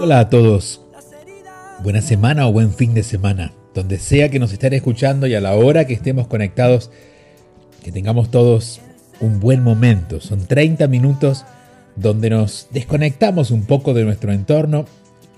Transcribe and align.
Hola 0.00 0.20
a 0.20 0.30
todos. 0.30 0.80
Buena 1.82 2.00
semana 2.00 2.48
o 2.48 2.52
buen 2.52 2.72
fin 2.72 2.94
de 2.94 3.02
semana. 3.02 3.52
Donde 3.74 3.98
sea 3.98 4.30
que 4.30 4.38
nos 4.38 4.54
estén 4.54 4.72
escuchando 4.72 5.26
y 5.26 5.34
a 5.34 5.40
la 5.42 5.54
hora 5.54 5.86
que 5.86 5.92
estemos 5.92 6.26
conectados, 6.28 6.90
que 7.84 7.92
tengamos 7.92 8.30
todos 8.30 8.80
un 9.20 9.38
buen 9.38 9.62
momento. 9.62 10.20
Son 10.20 10.46
30 10.46 10.86
minutos 10.88 11.44
donde 11.94 12.30
nos 12.30 12.68
desconectamos 12.70 13.50
un 13.50 13.66
poco 13.66 13.92
de 13.92 14.04
nuestro 14.04 14.32
entorno 14.32 14.86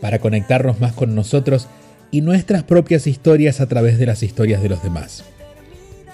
para 0.01 0.20
conectarnos 0.20 0.78
más 0.78 0.92
con 0.92 1.16
nosotros 1.16 1.66
y 2.12 2.20
nuestras 2.20 2.62
propias 2.62 3.09
historias 3.09 3.60
a 3.60 3.66
través 3.66 3.98
de 3.98 4.06
las 4.06 4.23
historias 4.23 4.62
de 4.62 4.68
los 4.68 4.82
demás. 4.84 5.24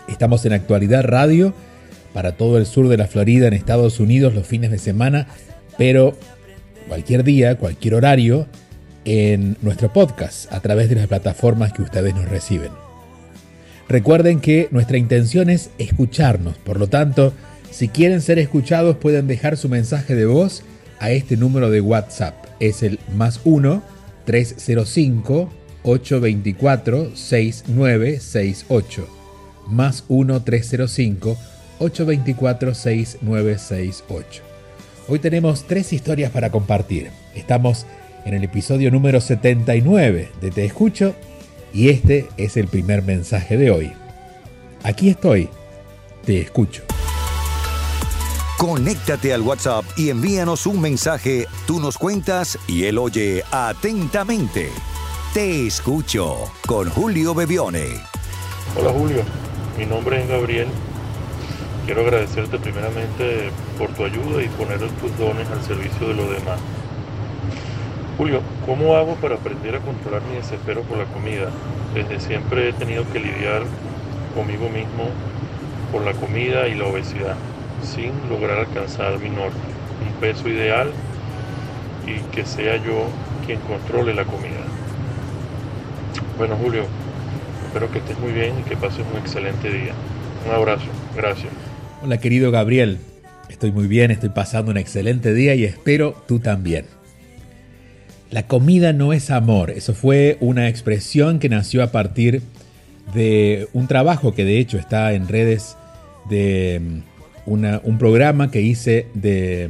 Estamos 0.09 0.47
en 0.47 0.55
Actualidad 0.55 1.05
Radio 1.05 1.53
para 2.15 2.39
todo 2.39 2.57
el 2.57 2.65
sur 2.65 2.89
de 2.89 2.97
la 2.97 3.07
Florida 3.07 3.47
en 3.49 3.53
Estados 3.53 4.01
Unidos 4.01 4.35
los 4.35 4.47
fines 4.47 4.71
de 4.71 4.79
semana, 4.79 5.27
pero 5.81 6.15
cualquier 6.89 7.25
día, 7.25 7.57
cualquier 7.57 7.95
horario, 7.95 8.47
en 9.07 9.57
nuestro 9.63 9.91
podcast 9.91 10.53
a 10.53 10.61
través 10.61 10.91
de 10.91 10.97
las 10.97 11.07
plataformas 11.07 11.73
que 11.73 11.81
ustedes 11.81 12.15
nos 12.15 12.29
reciben. 12.29 12.69
Recuerden 13.89 14.41
que 14.41 14.69
nuestra 14.73 14.99
intención 14.99 15.49
es 15.49 15.71
escucharnos, 15.79 16.59
por 16.59 16.79
lo 16.79 16.89
tanto, 16.89 17.33
si 17.71 17.89
quieren 17.89 18.21
ser 18.21 18.39
escuchados 18.39 18.99
pueden 18.99 19.27
dejar 19.27 19.57
su 19.57 19.71
mensaje 19.71 20.15
de 20.15 20.27
voz 20.27 20.65
a 20.99 21.13
este 21.13 21.39
número 21.39 21.71
de 21.71 21.81
WhatsApp. 21.81 22.35
Es 22.61 22.83
el 22.83 22.99
más 23.17 23.41
1 23.45 23.83
305 24.27 25.51
824 25.83 27.17
6968. 27.17 29.09
Más 29.67 30.05
1 30.09 30.43
305 30.43 31.39
824 31.79 32.75
6968. 32.75 34.50
Hoy 35.13 35.19
tenemos 35.19 35.65
tres 35.65 35.93
historias 35.93 36.31
para 36.31 36.51
compartir. 36.51 37.11
Estamos 37.35 37.85
en 38.25 38.33
el 38.33 38.45
episodio 38.45 38.93
número 38.93 39.21
79 39.21 40.31
de 40.41 40.51
Te 40.53 40.65
Escucho 40.65 41.17
y 41.75 41.89
este 41.89 42.29
es 42.37 42.57
el 42.57 42.69
primer 42.69 43.03
mensaje 43.03 43.57
de 43.57 43.73
hoy. 43.73 43.93
Aquí 44.85 45.09
estoy, 45.09 45.49
te 46.25 46.41
escucho. 46.41 46.85
Conéctate 48.57 49.35
al 49.35 49.43
WhatsApp 49.43 49.85
y 49.97 50.11
envíanos 50.11 50.65
un 50.67 50.81
mensaje. 50.81 51.49
Tú 51.67 51.81
nos 51.81 51.99
cuentas 51.99 52.57
y 52.69 52.85
él 52.85 52.97
oye 52.97 53.43
atentamente. 53.51 54.69
Te 55.35 55.67
escucho 55.67 56.53
con 56.69 56.89
Julio 56.89 57.35
Bebione. 57.35 57.87
Hola 58.77 58.91
Julio, 58.91 59.25
mi 59.77 59.87
nombre 59.87 60.23
es 60.23 60.29
Gabriel. 60.29 60.69
Quiero 61.87 62.03
agradecerte 62.03 62.59
primeramente 62.59 63.51
por 63.79 63.91
tu 63.91 64.05
ayuda 64.05 64.43
y 64.43 64.49
poner 64.49 64.79
tus 64.79 65.17
dones 65.19 65.49
al 65.51 65.63
servicio 65.63 66.09
de 66.09 66.15
los 66.15 66.31
demás. 66.31 66.61
Julio, 68.17 68.43
¿cómo 68.67 68.97
hago 68.97 69.15
para 69.15 69.37
aprender 69.37 69.75
a 69.77 69.81
controlar 69.81 70.23
mi 70.23 70.37
desespero 70.37 70.83
por 70.83 70.99
la 70.99 71.05
comida? 71.05 71.51
Desde 71.95 72.21
siempre 72.21 72.69
he 72.69 72.73
tenido 72.75 73.05
que 73.13 73.19
lidiar 73.19 73.63
conmigo 74.35 74.69
mismo 74.69 75.09
por 75.91 76.03
la 76.03 76.13
comida 76.13 76.69
y 76.69 76.75
la 76.75 76.85
obesidad 76.85 77.37
sin 77.83 78.13
lograr 78.29 78.59
alcanzar 78.59 79.19
mi 79.19 79.31
norte, 79.31 79.57
un 80.07 80.21
peso 80.21 80.49
ideal 80.49 80.91
y 82.07 82.21
que 82.35 82.45
sea 82.45 82.77
yo 82.77 83.07
quien 83.47 83.59
controle 83.61 84.15
la 84.15 84.25
comida. 84.25 84.61
Bueno 86.37 86.57
Julio, 86.57 86.85
espero 87.67 87.91
que 87.91 87.99
estés 87.99 88.19
muy 88.19 88.33
bien 88.33 88.59
y 88.61 88.63
que 88.69 88.77
pases 88.77 89.05
un 89.11 89.19
excelente 89.19 89.71
día. 89.71 89.93
Un 90.47 90.55
abrazo, 90.55 90.87
gracias. 91.17 91.70
Hola 92.03 92.17
querido 92.17 92.51
Gabriel, 92.51 92.97
estoy 93.51 93.73
muy 93.73 93.87
bien, 93.87 94.11
estoy 94.11 94.31
pasando 94.31 94.71
un 94.71 94.79
excelente 94.79 95.35
día 95.35 95.55
y 95.55 95.65
espero 95.65 96.15
tú 96.27 96.39
también. 96.39 96.87
La 98.31 98.47
comida 98.47 98.95
no 98.95 99.13
es 99.13 99.31
amor, 99.31 99.71
eso 99.71 99.93
fue 99.93 100.39
una 100.41 100.71
expresión 100.71 101.39
que 101.39 101.51
nació 101.51 101.83
a 101.83 101.93
partir 101.93 102.41
de 103.13 103.69
un 103.75 103.87
trabajo 103.87 104.35
que 104.35 104.47
de 104.47 104.59
hecho 104.59 104.79
está 104.79 105.13
en 105.13 105.29
redes 105.29 105.77
de 106.31 107.03
un 107.45 107.99
programa 107.99 108.51
que 108.51 108.63
hice 108.63 109.07
de, 109.13 109.69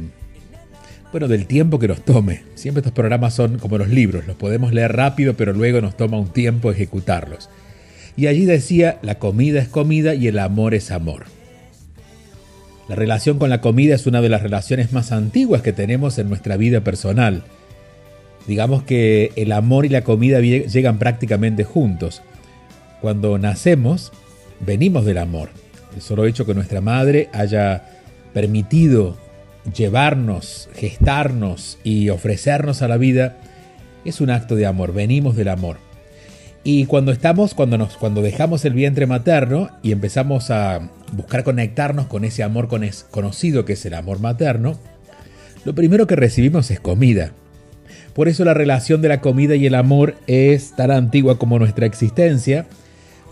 bueno, 1.11 1.27
del 1.27 1.47
tiempo 1.47 1.79
que 1.79 1.89
nos 1.89 2.05
tome. 2.05 2.43
Siempre 2.55 2.79
estos 2.79 2.93
programas 2.93 3.33
son 3.33 3.59
como 3.59 3.77
los 3.77 3.89
libros, 3.89 4.25
los 4.25 4.37
podemos 4.37 4.71
leer 4.71 4.95
rápido, 4.95 5.35
pero 5.35 5.51
luego 5.51 5.81
nos 5.81 5.97
toma 5.97 6.17
un 6.17 6.31
tiempo 6.31 6.71
ejecutarlos. 6.71 7.49
Y 8.15 8.27
allí 8.27 8.45
decía, 8.45 8.99
la 9.01 9.15
comida 9.15 9.59
es 9.59 9.67
comida 9.67 10.15
y 10.15 10.27
el 10.27 10.39
amor 10.39 10.73
es 10.73 10.91
amor. 10.91 11.25
La 12.91 12.97
relación 12.97 13.39
con 13.39 13.49
la 13.49 13.61
comida 13.61 13.95
es 13.95 14.05
una 14.05 14.19
de 14.19 14.27
las 14.27 14.41
relaciones 14.41 14.91
más 14.91 15.13
antiguas 15.13 15.61
que 15.61 15.71
tenemos 15.71 16.17
en 16.17 16.27
nuestra 16.27 16.57
vida 16.57 16.81
personal. 16.81 17.41
Digamos 18.47 18.83
que 18.83 19.31
el 19.37 19.53
amor 19.53 19.85
y 19.85 19.89
la 19.89 20.01
comida 20.01 20.41
llegan 20.41 20.99
prácticamente 20.99 21.63
juntos. 21.63 22.21
Cuando 22.99 23.37
nacemos, 23.37 24.11
venimos 24.59 25.05
del 25.05 25.19
amor. 25.19 25.51
El 25.95 26.01
solo 26.01 26.25
hecho 26.25 26.45
que 26.45 26.53
nuestra 26.53 26.81
madre 26.81 27.29
haya 27.31 27.85
permitido 28.33 29.15
llevarnos, 29.73 30.67
gestarnos 30.75 31.77
y 31.85 32.09
ofrecernos 32.09 32.81
a 32.81 32.89
la 32.89 32.97
vida 32.97 33.37
es 34.03 34.19
un 34.19 34.31
acto 34.31 34.57
de 34.57 34.65
amor, 34.65 34.91
venimos 34.91 35.37
del 35.37 35.47
amor. 35.47 35.77
Y 36.65 36.87
cuando 36.87 37.13
estamos, 37.13 37.53
cuando 37.53 37.77
nos 37.77 37.95
cuando 37.95 38.21
dejamos 38.21 38.65
el 38.65 38.73
vientre 38.73 39.05
materno 39.05 39.69
y 39.81 39.93
empezamos 39.93 40.51
a 40.51 40.89
buscar 41.11 41.43
conectarnos 41.43 42.07
con 42.07 42.25
ese 42.25 42.43
amor 42.43 42.67
conocido 43.11 43.65
que 43.65 43.73
es 43.73 43.85
el 43.85 43.93
amor 43.93 44.19
materno, 44.19 44.77
lo 45.63 45.75
primero 45.75 46.07
que 46.07 46.15
recibimos 46.15 46.71
es 46.71 46.79
comida. 46.79 47.33
Por 48.13 48.27
eso 48.27 48.43
la 48.43 48.53
relación 48.53 49.01
de 49.01 49.09
la 49.09 49.21
comida 49.21 49.55
y 49.55 49.65
el 49.65 49.75
amor 49.75 50.15
es 50.27 50.75
tan 50.75 50.91
antigua 50.91 51.37
como 51.37 51.59
nuestra 51.59 51.85
existencia, 51.85 52.65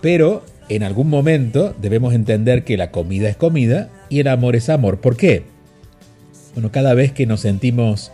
pero 0.02 0.44
en 0.70 0.84
algún 0.84 1.10
momento 1.10 1.76
debemos 1.82 2.14
entender 2.14 2.64
que 2.64 2.78
la 2.78 2.92
comida 2.92 3.28
es 3.28 3.36
comida 3.36 3.90
y 4.10 4.20
el 4.20 4.28
amor 4.28 4.56
es 4.56 4.70
amor. 4.70 5.00
¿Por 5.02 5.18
qué? 5.18 5.44
Bueno, 6.54 6.72
cada 6.72 6.94
vez 6.94 7.12
que 7.12 7.26
nos 7.26 7.42
sentimos 7.42 8.12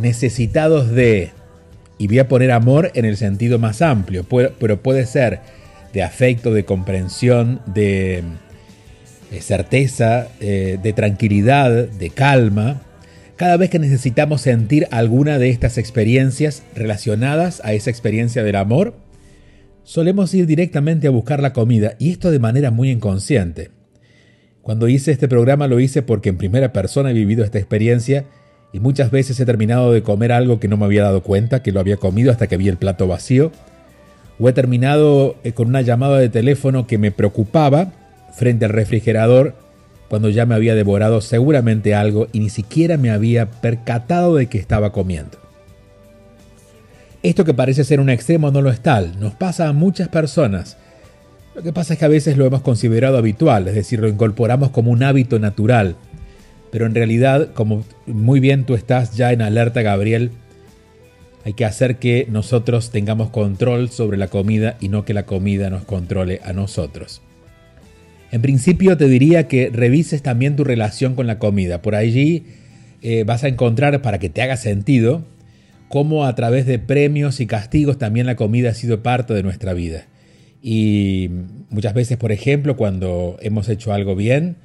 necesitados 0.00 0.90
de, 0.90 1.30
y 1.98 2.08
voy 2.08 2.18
a 2.18 2.28
poner 2.28 2.50
amor 2.50 2.90
en 2.94 3.04
el 3.04 3.16
sentido 3.16 3.58
más 3.58 3.80
amplio, 3.80 4.24
pero 4.24 4.82
puede 4.82 5.06
ser 5.06 5.40
de 5.92 6.02
afecto, 6.02 6.52
de 6.52 6.64
comprensión, 6.64 7.60
de, 7.66 8.24
certeza, 9.40 10.28
eh, 10.40 10.78
de 10.82 10.92
tranquilidad, 10.92 11.88
de 11.88 12.10
calma, 12.10 12.82
cada 13.36 13.56
vez 13.56 13.68
que 13.68 13.78
necesitamos 13.80 14.42
sentir 14.42 14.86
alguna 14.90 15.38
de 15.38 15.50
estas 15.50 15.76
experiencias 15.76 16.62
relacionadas 16.74 17.60
a 17.64 17.72
esa 17.72 17.90
experiencia 17.90 18.44
del 18.44 18.56
amor, 18.56 18.94
solemos 19.82 20.32
ir 20.34 20.46
directamente 20.46 21.08
a 21.08 21.10
buscar 21.10 21.42
la 21.42 21.52
comida 21.52 21.94
y 21.98 22.10
esto 22.10 22.30
de 22.30 22.38
manera 22.38 22.70
muy 22.70 22.90
inconsciente. 22.90 23.70
Cuando 24.62 24.88
hice 24.88 25.10
este 25.10 25.28
programa 25.28 25.66
lo 25.66 25.80
hice 25.80 26.02
porque 26.02 26.28
en 26.28 26.38
primera 26.38 26.72
persona 26.72 27.10
he 27.10 27.14
vivido 27.14 27.44
esta 27.44 27.58
experiencia 27.58 28.24
y 28.72 28.80
muchas 28.80 29.10
veces 29.10 29.38
he 29.38 29.46
terminado 29.46 29.92
de 29.92 30.02
comer 30.02 30.32
algo 30.32 30.60
que 30.60 30.68
no 30.68 30.76
me 30.76 30.84
había 30.84 31.02
dado 31.02 31.22
cuenta 31.22 31.62
que 31.62 31.72
lo 31.72 31.80
había 31.80 31.96
comido 31.96 32.30
hasta 32.30 32.46
que 32.46 32.56
vi 32.56 32.68
el 32.68 32.76
plato 32.76 33.06
vacío, 33.06 33.52
o 34.38 34.48
he 34.48 34.52
terminado 34.52 35.36
eh, 35.44 35.52
con 35.52 35.68
una 35.68 35.82
llamada 35.82 36.18
de 36.18 36.28
teléfono 36.28 36.86
que 36.86 36.98
me 36.98 37.10
preocupaba 37.10 37.92
frente 38.36 38.64
al 38.64 38.72
refrigerador 38.72 39.54
cuando 40.08 40.28
ya 40.28 40.46
me 40.46 40.54
había 40.54 40.74
devorado 40.74 41.20
seguramente 41.20 41.94
algo 41.94 42.28
y 42.32 42.40
ni 42.40 42.50
siquiera 42.50 42.96
me 42.96 43.10
había 43.10 43.50
percatado 43.50 44.36
de 44.36 44.46
que 44.46 44.58
estaba 44.58 44.92
comiendo. 44.92 45.38
Esto 47.22 47.44
que 47.44 47.54
parece 47.54 47.84
ser 47.84 48.00
un 48.00 48.10
extremo 48.10 48.50
no 48.50 48.60
lo 48.60 48.70
es 48.70 48.80
tal, 48.80 49.18
nos 49.18 49.34
pasa 49.34 49.68
a 49.68 49.72
muchas 49.72 50.08
personas. 50.08 50.76
Lo 51.54 51.62
que 51.62 51.72
pasa 51.72 51.94
es 51.94 51.98
que 51.98 52.04
a 52.04 52.08
veces 52.08 52.36
lo 52.36 52.44
hemos 52.44 52.60
considerado 52.60 53.16
habitual, 53.16 53.66
es 53.68 53.74
decir, 53.74 54.00
lo 54.00 54.08
incorporamos 54.08 54.70
como 54.70 54.90
un 54.90 55.02
hábito 55.02 55.38
natural. 55.38 55.96
Pero 56.70 56.86
en 56.86 56.94
realidad, 56.94 57.52
como 57.54 57.84
muy 58.06 58.40
bien 58.40 58.64
tú 58.64 58.74
estás 58.74 59.16
ya 59.16 59.32
en 59.32 59.40
alerta, 59.40 59.82
Gabriel, 59.82 60.32
hay 61.44 61.54
que 61.54 61.64
hacer 61.64 61.96
que 61.96 62.26
nosotros 62.30 62.90
tengamos 62.90 63.30
control 63.30 63.90
sobre 63.90 64.16
la 64.16 64.28
comida 64.28 64.76
y 64.80 64.88
no 64.88 65.04
que 65.04 65.14
la 65.14 65.24
comida 65.24 65.70
nos 65.70 65.84
controle 65.84 66.40
a 66.44 66.52
nosotros. 66.52 67.22
En 68.34 68.42
principio 68.42 68.96
te 68.96 69.06
diría 69.06 69.46
que 69.46 69.70
revises 69.72 70.20
también 70.20 70.56
tu 70.56 70.64
relación 70.64 71.14
con 71.14 71.28
la 71.28 71.38
comida. 71.38 71.82
Por 71.82 71.94
allí 71.94 72.42
eh, 73.00 73.22
vas 73.22 73.44
a 73.44 73.48
encontrar, 73.48 74.02
para 74.02 74.18
que 74.18 74.28
te 74.28 74.42
haga 74.42 74.56
sentido, 74.56 75.24
cómo 75.86 76.24
a 76.24 76.34
través 76.34 76.66
de 76.66 76.80
premios 76.80 77.38
y 77.38 77.46
castigos 77.46 77.96
también 77.96 78.26
la 78.26 78.34
comida 78.34 78.70
ha 78.70 78.74
sido 78.74 79.04
parte 79.04 79.34
de 79.34 79.44
nuestra 79.44 79.72
vida. 79.72 80.06
Y 80.60 81.30
muchas 81.70 81.94
veces, 81.94 82.16
por 82.16 82.32
ejemplo, 82.32 82.76
cuando 82.76 83.36
hemos 83.40 83.68
hecho 83.68 83.92
algo 83.92 84.16
bien, 84.16 84.56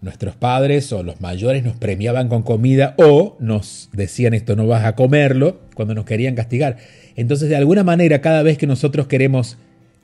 nuestros 0.00 0.34
padres 0.34 0.90
o 0.90 1.02
los 1.02 1.20
mayores 1.20 1.62
nos 1.64 1.76
premiaban 1.76 2.28
con 2.28 2.42
comida 2.42 2.94
o 2.96 3.36
nos 3.40 3.90
decían 3.92 4.32
esto 4.32 4.56
no 4.56 4.66
vas 4.66 4.86
a 4.86 4.94
comerlo 4.94 5.60
cuando 5.74 5.92
nos 5.94 6.06
querían 6.06 6.34
castigar. 6.34 6.78
Entonces, 7.14 7.50
de 7.50 7.56
alguna 7.56 7.84
manera, 7.84 8.22
cada 8.22 8.42
vez 8.42 8.56
que 8.56 8.66
nosotros 8.66 9.06
queremos 9.06 9.58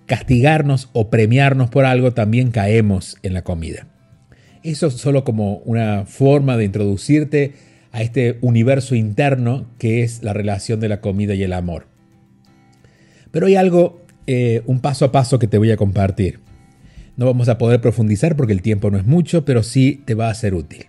castigarnos 0.09 0.89
o 0.95 1.11
premiarnos 1.11 1.71
por 1.71 1.85
algo, 1.85 2.13
también 2.13 2.51
caemos 2.51 3.19
en 3.23 3.35
la 3.35 3.43
comida. 3.43 3.87
Eso 4.65 4.89
es 4.89 4.95
solo 4.95 5.23
como 5.23 5.59
una 5.59 6.07
forma 6.07 6.57
de 6.57 6.65
introducirte 6.65 7.53
a 7.93 8.03
este 8.03 8.39
universo 8.41 8.95
interno 8.95 9.67
que 9.79 10.03
es 10.03 10.23
la 10.23 10.33
relación 10.33 10.81
de 10.81 10.89
la 10.89 11.01
comida 11.01 11.35
y 11.35 11.43
el 11.43 11.53
amor. 11.53 11.87
Pero 13.31 13.47
hay 13.47 13.57
algo 13.57 14.03
eh, 14.27 14.63
un 14.67 14.81
paso 14.81 15.05
a 15.05 15.13
paso 15.13 15.39
que 15.39 15.47
te 15.47 15.59
voy 15.59 15.71
a 15.71 15.77
compartir. 15.77 16.41
No 17.17 17.27
vamos 17.27 17.49
a 17.49 17.59
poder 17.59 17.81
profundizar 17.81 18.35
porque 18.35 18.53
el 18.55 18.63
tiempo 18.63 18.91
no 18.91 18.97
es 18.97 19.07
mucho, 19.07 19.45
pero 19.45 19.63
sí 19.63 20.03
te 20.07 20.15
va 20.15 20.31
a 20.31 20.35
ser 20.35 20.55
útil. 20.55 20.87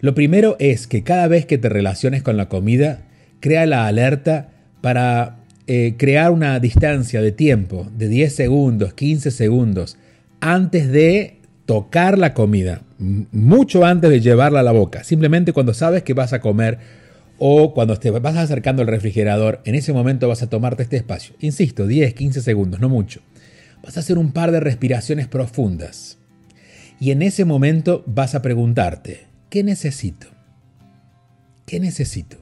Lo 0.00 0.14
primero 0.14 0.56
es 0.58 0.86
que 0.86 1.02
cada 1.02 1.28
vez 1.28 1.44
que 1.44 1.58
te 1.58 1.68
relaciones 1.68 2.22
con 2.22 2.38
la 2.38 2.48
comida, 2.48 3.02
crea 3.40 3.66
la 3.66 3.86
alerta 3.86 4.48
para 4.80 5.39
eh, 5.72 5.94
crear 5.96 6.32
una 6.32 6.58
distancia 6.58 7.22
de 7.22 7.30
tiempo 7.30 7.86
de 7.96 8.08
10 8.08 8.34
segundos, 8.34 8.92
15 8.92 9.30
segundos, 9.30 9.98
antes 10.40 10.90
de 10.90 11.36
tocar 11.64 12.18
la 12.18 12.34
comida, 12.34 12.82
mucho 12.98 13.84
antes 13.84 14.10
de 14.10 14.20
llevarla 14.20 14.58
a 14.58 14.62
la 14.64 14.72
boca. 14.72 15.04
Simplemente 15.04 15.52
cuando 15.52 15.72
sabes 15.72 16.02
que 16.02 16.12
vas 16.12 16.32
a 16.32 16.40
comer 16.40 16.78
o 17.38 17.72
cuando 17.72 17.96
te 17.96 18.10
vas 18.10 18.36
acercando 18.36 18.82
al 18.82 18.88
refrigerador, 18.88 19.60
en 19.64 19.76
ese 19.76 19.92
momento 19.92 20.26
vas 20.26 20.42
a 20.42 20.50
tomarte 20.50 20.82
este 20.82 20.96
espacio. 20.96 21.36
Insisto, 21.38 21.86
10, 21.86 22.14
15 22.14 22.42
segundos, 22.42 22.80
no 22.80 22.88
mucho. 22.88 23.20
Vas 23.80 23.96
a 23.96 24.00
hacer 24.00 24.18
un 24.18 24.32
par 24.32 24.50
de 24.50 24.58
respiraciones 24.58 25.28
profundas. 25.28 26.18
Y 26.98 27.12
en 27.12 27.22
ese 27.22 27.44
momento 27.44 28.02
vas 28.08 28.34
a 28.34 28.42
preguntarte, 28.42 29.28
¿qué 29.50 29.62
necesito? 29.62 30.26
¿Qué 31.64 31.78
necesito? 31.78 32.38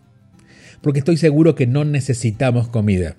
Porque 0.82 1.00
estoy 1.00 1.16
seguro 1.16 1.54
que 1.54 1.66
no 1.66 1.84
necesitamos 1.84 2.68
comida. 2.68 3.16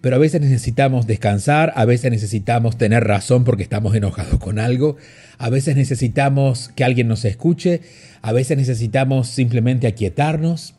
Pero 0.00 0.16
a 0.16 0.18
veces 0.18 0.40
necesitamos 0.40 1.06
descansar, 1.06 1.72
a 1.76 1.84
veces 1.84 2.10
necesitamos 2.10 2.78
tener 2.78 3.04
razón 3.04 3.44
porque 3.44 3.62
estamos 3.62 3.94
enojados 3.94 4.38
con 4.40 4.58
algo, 4.58 4.96
a 5.36 5.50
veces 5.50 5.76
necesitamos 5.76 6.70
que 6.74 6.84
alguien 6.84 7.06
nos 7.06 7.24
escuche, 7.26 7.82
a 8.22 8.32
veces 8.32 8.56
necesitamos 8.56 9.28
simplemente 9.28 9.86
aquietarnos, 9.86 10.74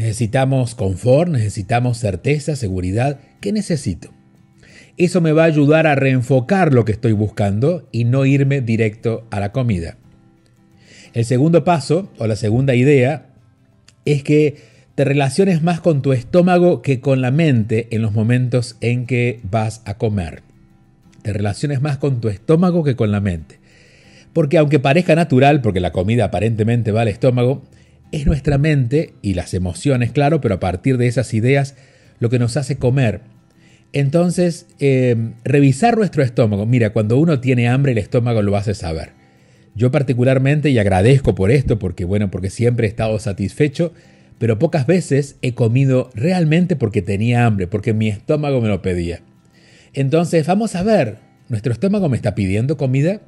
Necesitamos 0.00 0.74
confort, 0.74 1.30
necesitamos 1.30 1.98
certeza, 1.98 2.56
seguridad. 2.56 3.20
¿Qué 3.40 3.52
necesito? 3.52 4.10
Eso 4.96 5.20
me 5.20 5.32
va 5.32 5.42
a 5.42 5.46
ayudar 5.46 5.86
a 5.86 5.94
reenfocar 5.94 6.72
lo 6.72 6.84
que 6.84 6.92
estoy 6.92 7.12
buscando 7.12 7.88
y 7.92 8.04
no 8.04 8.24
irme 8.24 8.60
directo 8.60 9.26
a 9.30 9.40
la 9.40 9.52
comida. 9.52 9.98
El 11.12 11.24
segundo 11.24 11.64
paso, 11.64 12.10
o 12.18 12.26
la 12.26 12.36
segunda 12.36 12.74
idea, 12.74 13.26
es 14.04 14.22
que 14.22 14.69
te 15.00 15.04
relaciones 15.06 15.62
más 15.62 15.80
con 15.80 16.02
tu 16.02 16.12
estómago 16.12 16.82
que 16.82 17.00
con 17.00 17.22
la 17.22 17.30
mente 17.30 17.88
en 17.90 18.02
los 18.02 18.12
momentos 18.12 18.76
en 18.82 19.06
que 19.06 19.40
vas 19.44 19.80
a 19.86 19.96
comer. 19.96 20.42
Te 21.22 21.32
relaciones 21.32 21.80
más 21.80 21.96
con 21.96 22.20
tu 22.20 22.28
estómago 22.28 22.84
que 22.84 22.96
con 22.96 23.10
la 23.10 23.22
mente. 23.22 23.60
Porque 24.34 24.58
aunque 24.58 24.78
parezca 24.78 25.14
natural, 25.14 25.62
porque 25.62 25.80
la 25.80 25.92
comida 25.92 26.26
aparentemente 26.26 26.92
va 26.92 27.00
al 27.00 27.08
estómago, 27.08 27.62
es 28.12 28.26
nuestra 28.26 28.58
mente 28.58 29.14
y 29.22 29.32
las 29.32 29.54
emociones, 29.54 30.12
claro, 30.12 30.42
pero 30.42 30.56
a 30.56 30.60
partir 30.60 30.98
de 30.98 31.06
esas 31.06 31.32
ideas 31.32 31.76
lo 32.18 32.28
que 32.28 32.38
nos 32.38 32.58
hace 32.58 32.76
comer. 32.76 33.22
Entonces, 33.94 34.66
eh, 34.80 35.16
revisar 35.44 35.96
nuestro 35.96 36.22
estómago. 36.22 36.66
Mira, 36.66 36.92
cuando 36.92 37.16
uno 37.16 37.40
tiene 37.40 37.68
hambre, 37.68 37.92
el 37.92 37.98
estómago 37.98 38.42
lo 38.42 38.54
hace 38.54 38.74
saber. 38.74 39.12
Yo 39.74 39.90
particularmente, 39.90 40.68
y 40.68 40.78
agradezco 40.78 41.34
por 41.34 41.50
esto, 41.50 41.78
porque 41.78 42.04
bueno, 42.04 42.30
porque 42.30 42.50
siempre 42.50 42.86
he 42.86 42.90
estado 42.90 43.18
satisfecho, 43.18 43.94
pero 44.40 44.58
pocas 44.58 44.86
veces 44.86 45.36
he 45.42 45.52
comido 45.52 46.08
realmente 46.14 46.74
porque 46.74 47.02
tenía 47.02 47.44
hambre, 47.44 47.66
porque 47.66 47.92
mi 47.92 48.08
estómago 48.08 48.62
me 48.62 48.68
lo 48.68 48.80
pedía. 48.80 49.20
Entonces, 49.92 50.46
vamos 50.46 50.74
a 50.76 50.82
ver, 50.82 51.18
¿nuestro 51.50 51.74
estómago 51.74 52.08
me 52.08 52.16
está 52.16 52.34
pidiendo 52.34 52.78
comida? 52.78 53.20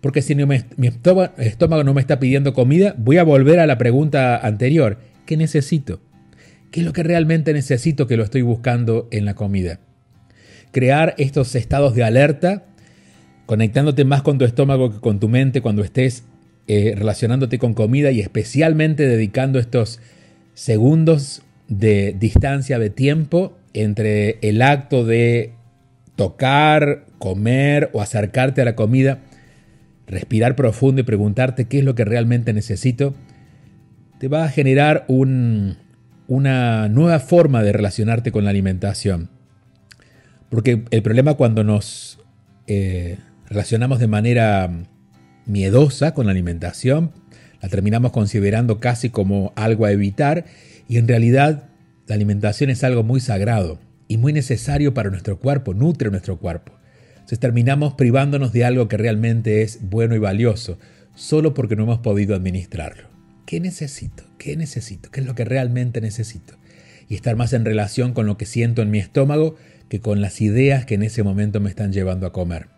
Porque 0.00 0.22
si 0.22 0.34
mi 0.34 0.46
estómago 0.86 1.84
no 1.84 1.92
me 1.92 2.00
está 2.00 2.18
pidiendo 2.18 2.54
comida, 2.54 2.94
voy 2.96 3.18
a 3.18 3.24
volver 3.24 3.60
a 3.60 3.66
la 3.66 3.76
pregunta 3.76 4.38
anterior. 4.38 4.96
¿Qué 5.26 5.36
necesito? 5.36 6.00
¿Qué 6.70 6.80
es 6.80 6.86
lo 6.86 6.94
que 6.94 7.02
realmente 7.02 7.52
necesito 7.52 8.06
que 8.06 8.16
lo 8.16 8.24
estoy 8.24 8.40
buscando 8.40 9.06
en 9.10 9.26
la 9.26 9.34
comida? 9.34 9.80
Crear 10.72 11.14
estos 11.18 11.54
estados 11.56 11.94
de 11.94 12.04
alerta, 12.04 12.64
conectándote 13.44 14.06
más 14.06 14.22
con 14.22 14.38
tu 14.38 14.46
estómago 14.46 14.94
que 14.94 15.00
con 15.00 15.20
tu 15.20 15.28
mente 15.28 15.60
cuando 15.60 15.84
estés 15.84 16.24
eh, 16.68 16.94
relacionándote 16.96 17.58
con 17.58 17.74
comida 17.74 18.12
y 18.12 18.20
especialmente 18.20 19.06
dedicando 19.06 19.58
estos 19.58 20.00
segundos 20.58 21.42
de 21.68 22.16
distancia 22.18 22.80
de 22.80 22.90
tiempo 22.90 23.56
entre 23.74 24.38
el 24.42 24.60
acto 24.60 25.04
de 25.04 25.52
tocar, 26.16 27.06
comer 27.18 27.90
o 27.92 28.02
acercarte 28.02 28.62
a 28.62 28.64
la 28.64 28.74
comida 28.74 29.20
respirar 30.08 30.56
profundo 30.56 31.02
y 31.02 31.04
preguntarte 31.04 31.66
qué 31.66 31.78
es 31.78 31.84
lo 31.84 31.94
que 31.94 32.04
realmente 32.04 32.52
necesito, 32.52 33.14
te 34.18 34.26
va 34.26 34.44
a 34.44 34.48
generar 34.48 35.04
una 35.06 36.88
nueva 36.88 37.20
forma 37.20 37.62
de 37.62 37.72
relacionarte 37.72 38.32
con 38.32 38.42
la 38.42 38.50
alimentación. 38.50 39.30
Porque 40.48 40.82
el 40.90 41.02
problema 41.02 41.34
cuando 41.34 41.62
nos 41.62 42.18
eh, 42.66 43.18
relacionamos 43.48 44.00
de 44.00 44.08
manera 44.08 44.70
miedosa 45.46 46.14
con 46.14 46.26
la 46.26 46.32
alimentación, 46.32 47.12
la 47.60 47.68
terminamos 47.68 48.12
considerando 48.12 48.80
casi 48.80 49.10
como 49.10 49.52
algo 49.56 49.84
a 49.84 49.92
evitar 49.92 50.44
y 50.88 50.98
en 50.98 51.08
realidad 51.08 51.68
la 52.06 52.14
alimentación 52.14 52.70
es 52.70 52.84
algo 52.84 53.02
muy 53.02 53.20
sagrado 53.20 53.78
y 54.08 54.16
muy 54.16 54.32
necesario 54.32 54.94
para 54.94 55.10
nuestro 55.10 55.38
cuerpo, 55.38 55.74
nutre 55.74 56.10
nuestro 56.10 56.38
cuerpo. 56.38 56.72
Entonces 57.14 57.40
terminamos 57.40 57.94
privándonos 57.94 58.52
de 58.52 58.64
algo 58.64 58.88
que 58.88 58.96
realmente 58.96 59.62
es 59.62 59.80
bueno 59.82 60.14
y 60.14 60.18
valioso, 60.18 60.78
solo 61.14 61.52
porque 61.52 61.76
no 61.76 61.82
hemos 61.82 61.98
podido 61.98 62.34
administrarlo. 62.34 63.08
¿Qué 63.44 63.60
necesito? 63.60 64.24
¿Qué 64.38 64.56
necesito? 64.56 65.10
¿Qué 65.10 65.20
es 65.20 65.26
lo 65.26 65.34
que 65.34 65.44
realmente 65.44 66.00
necesito? 66.00 66.54
Y 67.08 67.14
estar 67.14 67.36
más 67.36 67.52
en 67.52 67.64
relación 67.64 68.14
con 68.14 68.26
lo 68.26 68.38
que 68.38 68.46
siento 68.46 68.82
en 68.82 68.90
mi 68.90 68.98
estómago 68.98 69.56
que 69.88 70.00
con 70.00 70.20
las 70.20 70.40
ideas 70.40 70.86
que 70.86 70.94
en 70.94 71.02
ese 71.02 71.22
momento 71.22 71.60
me 71.60 71.70
están 71.70 71.92
llevando 71.92 72.26
a 72.26 72.32
comer. 72.32 72.77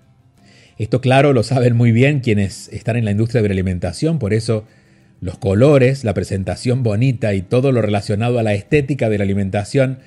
Esto 0.81 1.03
claro 1.03 1.35
lo 1.35 1.43
saben 1.43 1.77
muy 1.77 1.93
bien 1.93 2.21
quienes 2.21 2.71
están 2.73 2.97
en 2.97 3.05
la 3.05 3.11
industria 3.11 3.43
de 3.43 3.49
la 3.49 3.53
alimentación, 3.53 4.19
por 4.19 4.33
eso 4.33 4.65
los 5.21 5.37
colores, 5.37 6.05
la 6.05 6.15
presentación 6.15 6.83
bonita 6.83 7.35
y 7.35 7.43
todo 7.43 7.71
lo 7.71 7.83
relacionado 7.83 8.39
a 8.39 8.43
la 8.43 8.55
estética 8.55 9.11
de 9.11 9.19
la 9.19 9.25
alimentación 9.25 9.99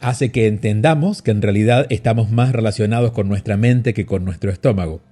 hace 0.00 0.30
que 0.30 0.46
entendamos 0.46 1.20
que 1.20 1.30
en 1.30 1.42
realidad 1.42 1.84
estamos 1.90 2.30
más 2.30 2.52
relacionados 2.52 3.12
con 3.12 3.28
nuestra 3.28 3.58
mente 3.58 3.92
que 3.92 4.06
con 4.06 4.24
nuestro 4.24 4.50
estómago. 4.50 5.02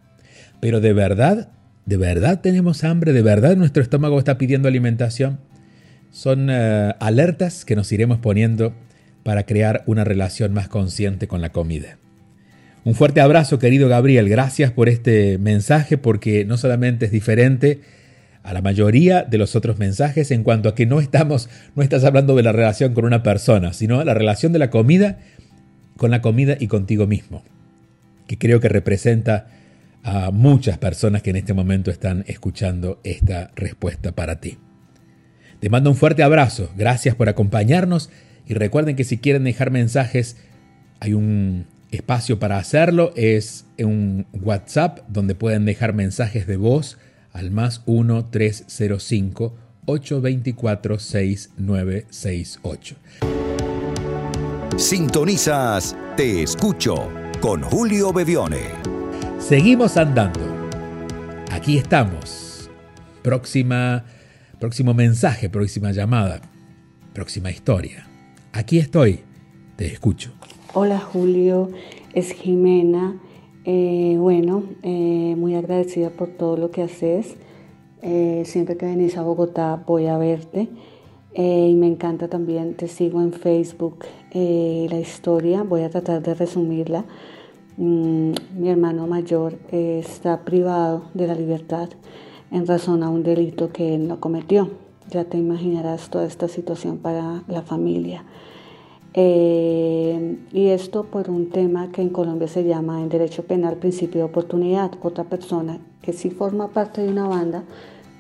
Pero 0.61 0.81
de 0.81 0.95
verdad, 0.95 1.51
de 1.85 1.99
verdad 1.99 2.41
tenemos 2.41 2.83
hambre, 2.83 3.13
de 3.13 3.21
verdad 3.21 3.55
nuestro 3.55 3.83
estómago 3.83 4.19
está 4.19 4.39
pidiendo 4.39 4.67
alimentación. 4.67 5.41
Son 6.11 6.49
eh, 6.49 6.95
alertas 7.01 7.67
que 7.67 7.77
nos 7.77 7.93
iremos 7.93 8.17
poniendo 8.21 8.73
para 9.25 9.43
crear 9.43 9.83
una 9.85 10.05
relación 10.05 10.55
más 10.55 10.69
consciente 10.69 11.29
con 11.29 11.43
la 11.43 11.53
comida. 11.53 11.99
Un 12.87 12.95
fuerte 12.95 13.21
abrazo 13.21 13.59
querido 13.59 13.89
Gabriel, 13.89 14.29
gracias 14.29 14.71
por 14.71 14.89
este 14.89 15.39
mensaje 15.39 15.99
porque 15.99 16.45
no 16.45 16.57
solamente 16.57 17.07
es 17.07 17.11
diferente, 17.11 17.81
a 18.45 18.53
la 18.53 18.63
mayoría 18.63 19.25
de 19.25 19.39
los 19.39 19.57
otros 19.57 19.77
mensajes 19.77 20.31
en 20.31 20.45
cuanto 20.45 20.69
a 20.69 20.77
que 20.77 20.87
no 20.87 21.01
estamos, 21.01 21.49
no 21.75 21.83
estás 21.83 22.05
hablando 22.05 22.37
de 22.37 22.45
la 22.45 22.53
relación 22.53 22.95
con 22.95 23.05
una 23.05 23.25
persona, 23.25 23.73
sino 23.73 24.05
la 24.05 24.15
relación 24.15 24.53
de 24.53 24.61
la 24.61 24.71
comida 24.71 25.19
con 25.97 26.13
la 26.13 26.23
comida 26.23 26.57
y 26.61 26.69
contigo 26.69 27.09
mismo, 27.09 27.43
que 28.29 28.39
creo 28.39 28.61
que 28.61 28.69
representa 28.69 29.49
a 30.05 30.31
muchas 30.31 30.79
personas 30.79 31.23
que 31.23 31.31
en 31.31 31.37
este 31.37 31.55
momento 31.55 31.91
están 31.91 32.23
escuchando 32.29 33.01
esta 33.03 33.51
respuesta 33.57 34.13
para 34.13 34.39
ti. 34.39 34.59
Te 35.59 35.71
mando 35.71 35.91
un 35.91 35.97
fuerte 35.97 36.23
abrazo, 36.23 36.71
gracias 36.77 37.17
por 37.17 37.29
acompañarnos 37.29 38.11
y 38.47 38.55
recuerden 38.55 38.95
que 38.95 39.03
si 39.03 39.19
quieren 39.19 39.43
dejar 39.43 39.73
mensajes 39.73 40.37
hay 41.01 41.15
un 41.15 41.67
espacio 41.91 42.39
para 42.39 42.59
hacerlo, 42.59 43.13
es 43.17 43.67
un 43.79 44.27
WhatsApp 44.33 45.01
donde 45.09 45.35
pueden 45.35 45.65
dejar 45.65 45.95
mensajes 45.95 46.47
de 46.47 46.57
voz 46.57 46.99
al 47.33 47.51
más 47.51 47.85
1-305 47.87 49.53
824 49.87 50.99
6968. 50.99 52.97
Sintonizas 54.77 55.97
Te 56.17 56.43
Escucho 56.43 57.11
con 57.41 57.63
Julio 57.63 58.13
Bevione. 58.13 58.61
Seguimos 59.39 59.97
andando. 59.97 60.41
Aquí 61.51 61.79
estamos. 61.79 62.69
Próxima, 63.23 64.05
próximo 64.61 64.93
mensaje, 64.95 65.49
próxima 65.49 65.93
llamada, 65.93 66.41
próxima 67.15 67.51
historia. 67.51 68.07
aquí 68.53 68.79
estoy, 68.79 69.21
te 69.77 69.87
escucho. 69.87 70.33
Hola 70.79 71.01
Julio, 71.01 71.71
es 72.13 72.33
Jimena. 72.33 73.19
Eh, 73.65 74.19
bueno, 74.21 74.63
eh, 74.83 75.35
muy 75.35 75.55
agradecida 75.55 76.11
por 76.11 76.29
todo 76.29 76.59
lo 76.59 76.71
que 76.71 76.83
haces. 76.83 77.39
Eh, 78.03 78.43
siempre 78.45 78.77
que 78.77 78.85
venís 78.85 79.17
a 79.17 79.23
Bogotá 79.23 79.83
voy 79.87 80.05
a 80.05 80.19
verte. 80.19 80.69
y 81.35 81.75
me 81.77 81.87
encanta 81.87 82.29
también, 82.29 82.75
te 82.75 82.89
sigo 82.89 83.23
en 83.23 83.33
Facebook 83.33 84.05
la 84.35 85.01
historia, 85.01 85.63
voy 85.63 85.81
a 85.81 85.89
tratar 85.89 86.23
de 86.23 86.35
resumirla. 86.35 87.07
Mm, 87.79 88.33
mi 88.59 88.69
hermano 88.69 89.07
mayor 89.07 89.59
está 89.73 90.45
privado 90.45 91.05
de 91.15 91.27
la 91.27 91.35
libertad 91.35 91.89
en 92.51 92.67
razón 92.67 93.03
a 93.03 93.09
un 93.09 93.23
delito 93.23 93.73
que 93.73 93.95
él 93.95 94.09
no 94.09 94.21
cometió. 94.21 94.73
Ya 95.09 95.25
te 95.25 95.39
imaginarás 95.39 96.11
toda 96.11 96.27
esta 96.27 96.49
situación 96.49 96.99
para 96.99 97.45
la 97.49 97.63
familia. 97.63 98.27
Eh, 99.19 100.37
y 100.53 100.67
esto 100.67 101.05
por 101.05 101.31
un 101.31 101.49
tema 101.49 101.91
que 101.91 102.03
en 102.03 102.11
Colombia 102.11 102.49
se 102.49 102.65
llama 102.65 103.01
en 103.01 103.09
derecho 103.09 103.45
penal 103.45 103.77
principio 103.77 104.19
de 104.19 104.25
oportunidad. 104.25 104.93
Otra 105.03 105.25
persona 105.25 105.79
que 106.03 106.13
sí 106.13 106.29
forma 106.29 106.69
parte 106.69 107.01
de 107.01 107.09
una 107.09 107.27
banda 107.27 107.65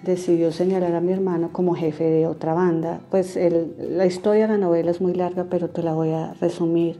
decidió 0.03 0.53
señalar 0.53 0.95
a 0.95 1.03
mi 1.03 1.13
hermano 1.13 1.51
como 1.53 1.75
jefe 1.75 2.05
de 2.05 2.27
otra 2.27 2.55
banda. 2.55 3.01
Pues 3.11 3.39
la 3.79 4.07
historia 4.07 4.47
de 4.47 4.55
la 4.55 4.59
novela 4.59 4.91
es 4.91 5.03
muy 5.03 5.13
larga, 5.13 5.47
pero 5.51 5.69
te 5.69 5.83
la 5.83 5.93
voy 5.93 6.11
a 6.11 6.33
resumir. 6.41 6.97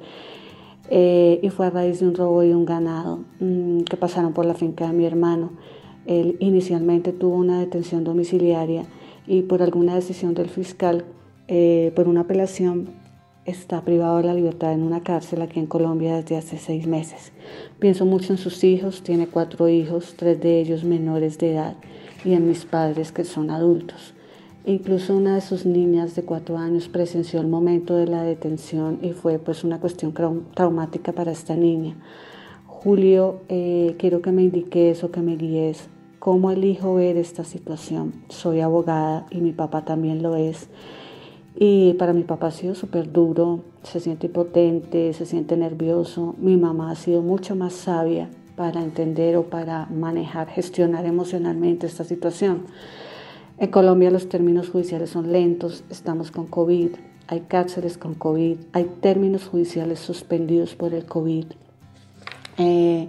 Eh, 0.91 1.41
y 1.43 1.49
fue 1.49 1.67
a 1.67 1.71
raíz 1.71 2.01
de 2.01 2.07
un 2.07 2.15
robo 2.15 2.45
y 2.45 2.53
un 2.53 2.67
ganado 2.67 3.25
mm, 3.41 3.81
que 3.81 3.97
pasaron 3.97 4.35
por 4.35 4.45
la 4.45 4.55
finca 4.55 4.87
de 4.87 4.93
mi 4.93 5.07
hermano. 5.07 5.53
Él 6.05 6.37
inicialmente 6.39 7.13
tuvo 7.13 7.37
una 7.37 7.61
detención 7.61 8.05
domiciliaria 8.05 8.85
y 9.27 9.43
por 9.43 9.63
alguna 9.63 9.95
decisión 9.95 10.35
del 10.35 10.49
fiscal, 10.49 11.05
eh, 11.49 11.93
por 11.97 12.07
una 12.07 12.21
apelación, 12.21 12.91
está 13.47 13.83
privado 13.83 14.19
de 14.19 14.25
la 14.25 14.35
libertad 14.35 14.73
en 14.73 14.83
una 14.83 15.03
cárcel 15.03 15.41
aquí 15.43 15.59
en 15.59 15.67
Colombia 15.67 16.17
desde 16.17 16.37
hace 16.37 16.59
seis 16.59 16.87
meses. 16.87 17.33
Pienso 17.79 18.05
mucho 18.05 18.33
en 18.33 18.39
sus 18.39 18.65
hijos, 18.65 19.03
tiene 19.03 19.29
cuatro 19.29 19.69
hijos, 19.69 20.15
tres 20.17 20.41
de 20.41 20.61
ellos 20.61 20.85
menores 20.85 21.39
de 21.39 21.53
edad, 21.53 21.77
y 22.25 22.35
en 22.35 22.49
mis 22.49 22.65
padres 22.65 23.13
que 23.13 23.25
son 23.25 23.51
adultos. 23.51 24.15
Incluso 24.65 25.17
una 25.17 25.37
de 25.37 25.41
sus 25.41 25.65
niñas 25.65 26.17
de 26.17 26.25
cuatro 26.25 26.59
años 26.59 26.89
presenció 26.89 27.41
el 27.41 27.47
momento 27.47 27.97
de 27.97 28.07
la 28.07 28.23
detención 28.23 28.99
y 29.01 29.13
fue 29.13 29.39
pues 29.39 29.63
una 29.63 29.79
cuestión 29.81 30.13
traumática 30.55 31.13
para 31.13 31.31
esta 31.31 31.55
niña. 31.55 31.97
Julio, 32.67 33.41
eh, 33.49 33.95
quiero 33.99 34.23
que 34.23 34.33
me 34.33 34.43
indiques 34.43 35.05
o 35.05 35.11
que 35.11 35.21
me 35.21 35.37
guíes 35.37 35.89
cómo 36.27 36.51
elijo 36.51 36.97
ver 36.97 37.17
esta 37.17 37.45
situación. 37.45 38.13
Soy 38.29 38.61
abogada 38.61 39.27
y 39.31 39.41
mi 39.41 39.53
papá 39.53 39.85
también 39.85 40.25
lo 40.25 40.35
es. 40.35 40.69
Y 41.59 41.95
para 41.95 42.13
mi 42.13 42.23
papá 42.23 42.49
ha 42.49 42.51
sido 42.51 42.75
súper 42.75 43.11
duro, 43.11 43.61
se 43.83 43.99
siente 43.99 44.27
impotente, 44.27 45.13
se 45.15 45.25
siente 45.25 45.57
nervioso. 45.57 46.35
Mi 46.39 46.59
mamá 46.59 46.91
ha 46.91 46.97
sido 46.97 47.23
mucho 47.23 47.57
más 47.57 47.73
sabia 47.73 48.29
para 48.57 48.83
entender 48.83 49.37
o 49.37 49.45
para 49.45 49.87
manejar, 49.87 50.49
gestionar 50.49 51.07
emocionalmente 51.07 51.87
esta 51.87 52.05
situación. 52.05 52.65
En 53.59 53.71
Colombia 53.71 54.11
los 54.11 54.29
términos 54.29 54.69
judiciales 54.69 55.11
son 55.11 55.33
lentos, 55.33 55.83
estamos 55.89 56.31
con 56.31 56.47
COVID, 56.47 56.91
hay 57.27 57.41
cárceles 57.41 57.97
con 57.97 58.15
COVID, 58.15 58.59
hay 58.73 58.85
términos 59.01 59.47
judiciales 59.47 59.99
suspendidos 59.99 60.75
por 60.75 60.93
el 60.93 61.07
COVID. 61.07 61.47
Eh, 62.59 63.09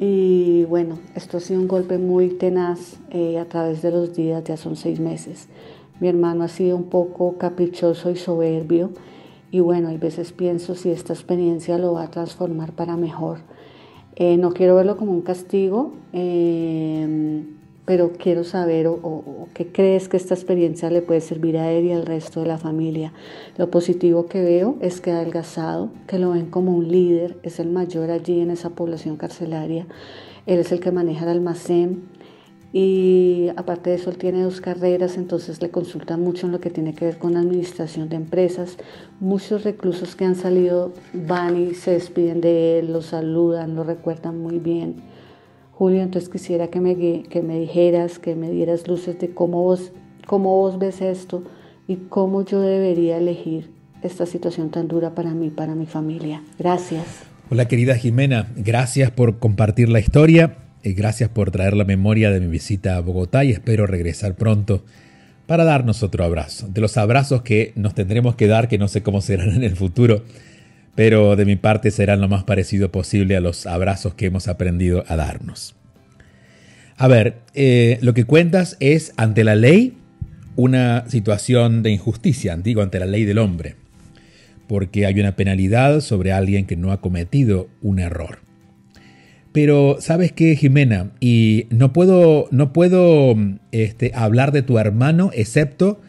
y 0.00 0.64
bueno, 0.64 0.98
esto 1.14 1.36
ha 1.36 1.40
sido 1.40 1.60
un 1.60 1.68
golpe 1.68 1.98
muy 1.98 2.30
tenaz 2.30 2.98
eh, 3.10 3.38
a 3.38 3.44
través 3.44 3.80
de 3.82 3.92
los 3.92 4.14
días, 4.14 4.42
ya 4.42 4.56
son 4.56 4.74
seis 4.74 4.98
meses. 4.98 5.48
Mi 6.00 6.08
hermano 6.08 6.44
ha 6.44 6.48
sido 6.48 6.76
un 6.76 6.84
poco 6.84 7.36
caprichoso 7.38 8.10
y 8.10 8.16
soberbio 8.16 8.90
y 9.52 9.60
bueno, 9.60 9.88
hay 9.88 9.98
veces 9.98 10.32
pienso 10.32 10.74
si 10.74 10.90
esta 10.90 11.12
experiencia 11.12 11.76
lo 11.76 11.94
va 11.94 12.04
a 12.04 12.10
transformar 12.10 12.72
para 12.72 12.96
mejor. 12.96 13.38
Eh, 14.16 14.36
no 14.36 14.52
quiero 14.52 14.76
verlo 14.76 14.96
como 14.96 15.12
un 15.12 15.22
castigo, 15.22 15.92
em, 16.12 17.56
pero 17.84 18.12
quiero 18.12 18.44
saber 18.44 18.86
o, 18.86 19.48
qué 19.54 19.66
crees 19.72 20.08
que 20.08 20.16
esta 20.16 20.34
experiencia 20.34 20.90
le 20.90 21.02
puede 21.02 21.20
servir 21.20 21.56
a 21.58 21.72
él 21.72 21.86
y 21.86 21.92
al 21.92 22.06
resto 22.06 22.40
de 22.40 22.46
la 22.46 22.58
familia. 22.58 23.12
Lo 23.56 23.70
positivo 23.70 24.26
que 24.26 24.40
veo 24.42 24.76
es 24.80 25.00
que 25.00 25.10
ha 25.10 25.16
adelgazado, 25.16 25.90
que 26.06 26.18
lo 26.18 26.30
ven 26.30 26.46
como 26.46 26.76
un 26.76 26.88
líder, 26.88 27.38
es 27.42 27.58
el 27.58 27.70
mayor 27.70 28.10
allí 28.10 28.40
en 28.40 28.52
esa 28.52 28.70
población 28.70 29.16
carcelaria. 29.16 29.86
Él 30.46 30.60
es 30.60 30.70
el 30.70 30.78
que 30.78 30.92
maneja 30.92 31.24
el 31.24 31.30
almacén, 31.30 32.04
y 32.72 33.48
aparte 33.56 33.90
de 33.90 33.96
eso 33.96 34.10
él 34.10 34.16
tiene 34.16 34.42
dos 34.42 34.60
carreras, 34.60 35.16
entonces 35.16 35.60
le 35.60 35.70
consultan 35.70 36.20
mucho 36.20 36.46
en 36.46 36.52
lo 36.52 36.60
que 36.60 36.70
tiene 36.70 36.94
que 36.94 37.04
ver 37.04 37.18
con 37.18 37.36
administración 37.36 38.08
de 38.08 38.16
empresas. 38.16 38.76
Muchos 39.18 39.64
reclusos 39.64 40.14
que 40.14 40.24
han 40.24 40.36
salido 40.36 40.92
van 41.12 41.56
y 41.60 41.74
se 41.74 41.92
despiden 41.92 42.40
de 42.40 42.78
él, 42.78 42.92
lo 42.92 43.02
saludan, 43.02 43.74
lo 43.74 43.82
recuerdan 43.82 44.38
muy 44.38 44.58
bien. 44.58 44.96
Julio, 45.72 46.02
entonces 46.02 46.30
quisiera 46.30 46.68
que 46.68 46.80
me, 46.80 47.22
que 47.24 47.42
me 47.42 47.58
dijeras, 47.58 48.20
que 48.20 48.36
me 48.36 48.50
dieras 48.50 48.86
luces 48.86 49.18
de 49.18 49.30
cómo 49.30 49.62
vos, 49.62 49.90
cómo 50.26 50.56
vos 50.56 50.78
ves 50.78 51.00
esto 51.00 51.42
y 51.88 51.96
cómo 51.96 52.44
yo 52.44 52.60
debería 52.60 53.16
elegir 53.16 53.70
esta 54.02 54.26
situación 54.26 54.70
tan 54.70 54.86
dura 54.86 55.14
para 55.14 55.34
mí, 55.34 55.50
para 55.50 55.74
mi 55.74 55.86
familia. 55.86 56.44
Gracias. 56.56 57.24
Hola 57.50 57.66
querida 57.66 57.96
Jimena, 57.96 58.52
gracias 58.54 59.10
por 59.10 59.40
compartir 59.40 59.88
la 59.88 59.98
historia 59.98 60.69
gracias 60.84 61.30
por 61.30 61.50
traer 61.50 61.74
la 61.74 61.84
memoria 61.84 62.30
de 62.30 62.40
mi 62.40 62.46
visita 62.46 62.96
a 62.96 63.00
Bogotá 63.00 63.44
y 63.44 63.50
espero 63.50 63.86
regresar 63.86 64.34
pronto 64.34 64.84
para 65.46 65.64
darnos 65.64 66.02
otro 66.02 66.24
abrazo. 66.24 66.68
De 66.68 66.80
los 66.80 66.96
abrazos 66.96 67.42
que 67.42 67.72
nos 67.74 67.94
tendremos 67.94 68.36
que 68.36 68.46
dar, 68.46 68.68
que 68.68 68.78
no 68.78 68.88
sé 68.88 69.02
cómo 69.02 69.20
serán 69.20 69.50
en 69.56 69.64
el 69.64 69.76
futuro, 69.76 70.24
pero 70.94 71.36
de 71.36 71.44
mi 71.44 71.56
parte 71.56 71.90
serán 71.90 72.20
lo 72.20 72.28
más 72.28 72.44
parecido 72.44 72.92
posible 72.92 73.36
a 73.36 73.40
los 73.40 73.66
abrazos 73.66 74.14
que 74.14 74.26
hemos 74.26 74.48
aprendido 74.48 75.04
a 75.08 75.16
darnos. 75.16 75.74
A 76.96 77.08
ver, 77.08 77.38
eh, 77.54 77.98
lo 78.02 78.14
que 78.14 78.24
cuentas 78.24 78.76
es 78.78 79.12
ante 79.16 79.42
la 79.42 79.54
ley 79.54 79.96
una 80.56 81.08
situación 81.08 81.82
de 81.82 81.90
injusticia, 81.90 82.56
digo, 82.56 82.82
ante 82.82 83.00
la 83.00 83.06
ley 83.06 83.24
del 83.24 83.38
hombre, 83.38 83.76
porque 84.68 85.06
hay 85.06 85.18
una 85.18 85.34
penalidad 85.34 86.00
sobre 86.00 86.32
alguien 86.32 86.66
que 86.66 86.76
no 86.76 86.92
ha 86.92 87.00
cometido 87.00 87.68
un 87.80 87.98
error. 87.98 88.49
Pero, 89.52 89.96
¿sabes 90.00 90.32
qué, 90.32 90.54
Jimena? 90.54 91.10
Y 91.18 91.66
no 91.70 91.92
puedo, 91.92 92.46
no 92.52 92.72
puedo 92.72 93.34
este, 93.72 94.12
hablar 94.14 94.52
de 94.52 94.62
tu 94.62 94.78
hermano 94.78 95.30
excepto 95.34 96.00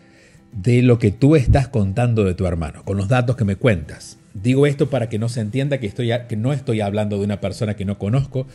de 0.51 0.81
lo 0.83 0.99
que 0.99 1.11
tú 1.11 1.35
estás 1.35 1.67
contando 1.67 2.23
de 2.23 2.35
tu 2.35 2.45
hermano, 2.45 2.83
con 2.83 2.97
los 2.97 3.07
datos 3.07 3.35
que 3.35 3.45
me 3.45 3.55
cuentas. 3.55 4.17
Digo 4.33 4.67
esto 4.67 4.89
para 4.89 5.09
que 5.09 5.17
no 5.17 5.27
se 5.27 5.41
entienda 5.41 5.79
que, 5.79 5.87
estoy, 5.87 6.11
que 6.29 6.35
no 6.35 6.53
estoy 6.53 6.81
hablando 6.81 7.17
de 7.17 7.25
una 7.25 7.41
persona 7.41 7.75
que 7.75 7.85
no 7.85 7.97
conozco, 7.97 8.47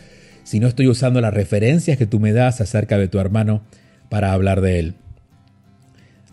sino 0.45 0.69
estoy 0.69 0.87
usando 0.87 1.21
las 1.21 1.35
referencias 1.35 1.99
que 1.99 2.07
tú 2.07 2.21
me 2.21 2.33
das 2.33 2.61
acerca 2.61 2.97
de 2.99 3.09
tu 3.09 3.19
hermano 3.19 3.63
para 4.09 4.33
hablar 4.33 4.61
de 4.61 4.79
él. 4.79 4.95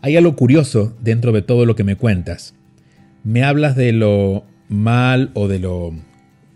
Hay 0.01 0.15
algo 0.15 0.35
curioso 0.35 0.95
dentro 1.01 1.31
de 1.31 1.41
todo 1.41 1.65
lo 1.65 1.75
que 1.75 1.83
me 1.83 1.95
cuentas. 1.95 2.53
Me 3.23 3.43
hablas 3.43 3.75
de 3.75 3.93
lo 3.93 4.43
mal 4.67 5.31
o 5.33 5.47
de 5.47 5.59
lo 5.59 5.93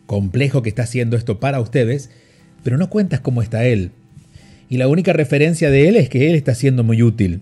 complejo 0.07 0.63
que 0.63 0.69
está 0.69 0.83
haciendo 0.83 1.15
esto 1.15 1.39
para 1.39 1.59
ustedes, 1.61 2.09
pero 2.63 2.77
no 2.77 2.89
cuentas 2.89 3.19
cómo 3.19 3.43
está 3.43 3.65
él. 3.65 3.91
Y 4.69 4.77
la 4.77 4.87
única 4.87 5.13
referencia 5.13 5.69
de 5.69 5.87
él 5.87 5.95
es 5.95 6.09
que 6.09 6.27
él 6.29 6.35
está 6.35 6.55
siendo 6.55 6.83
muy 6.83 7.03
útil 7.03 7.41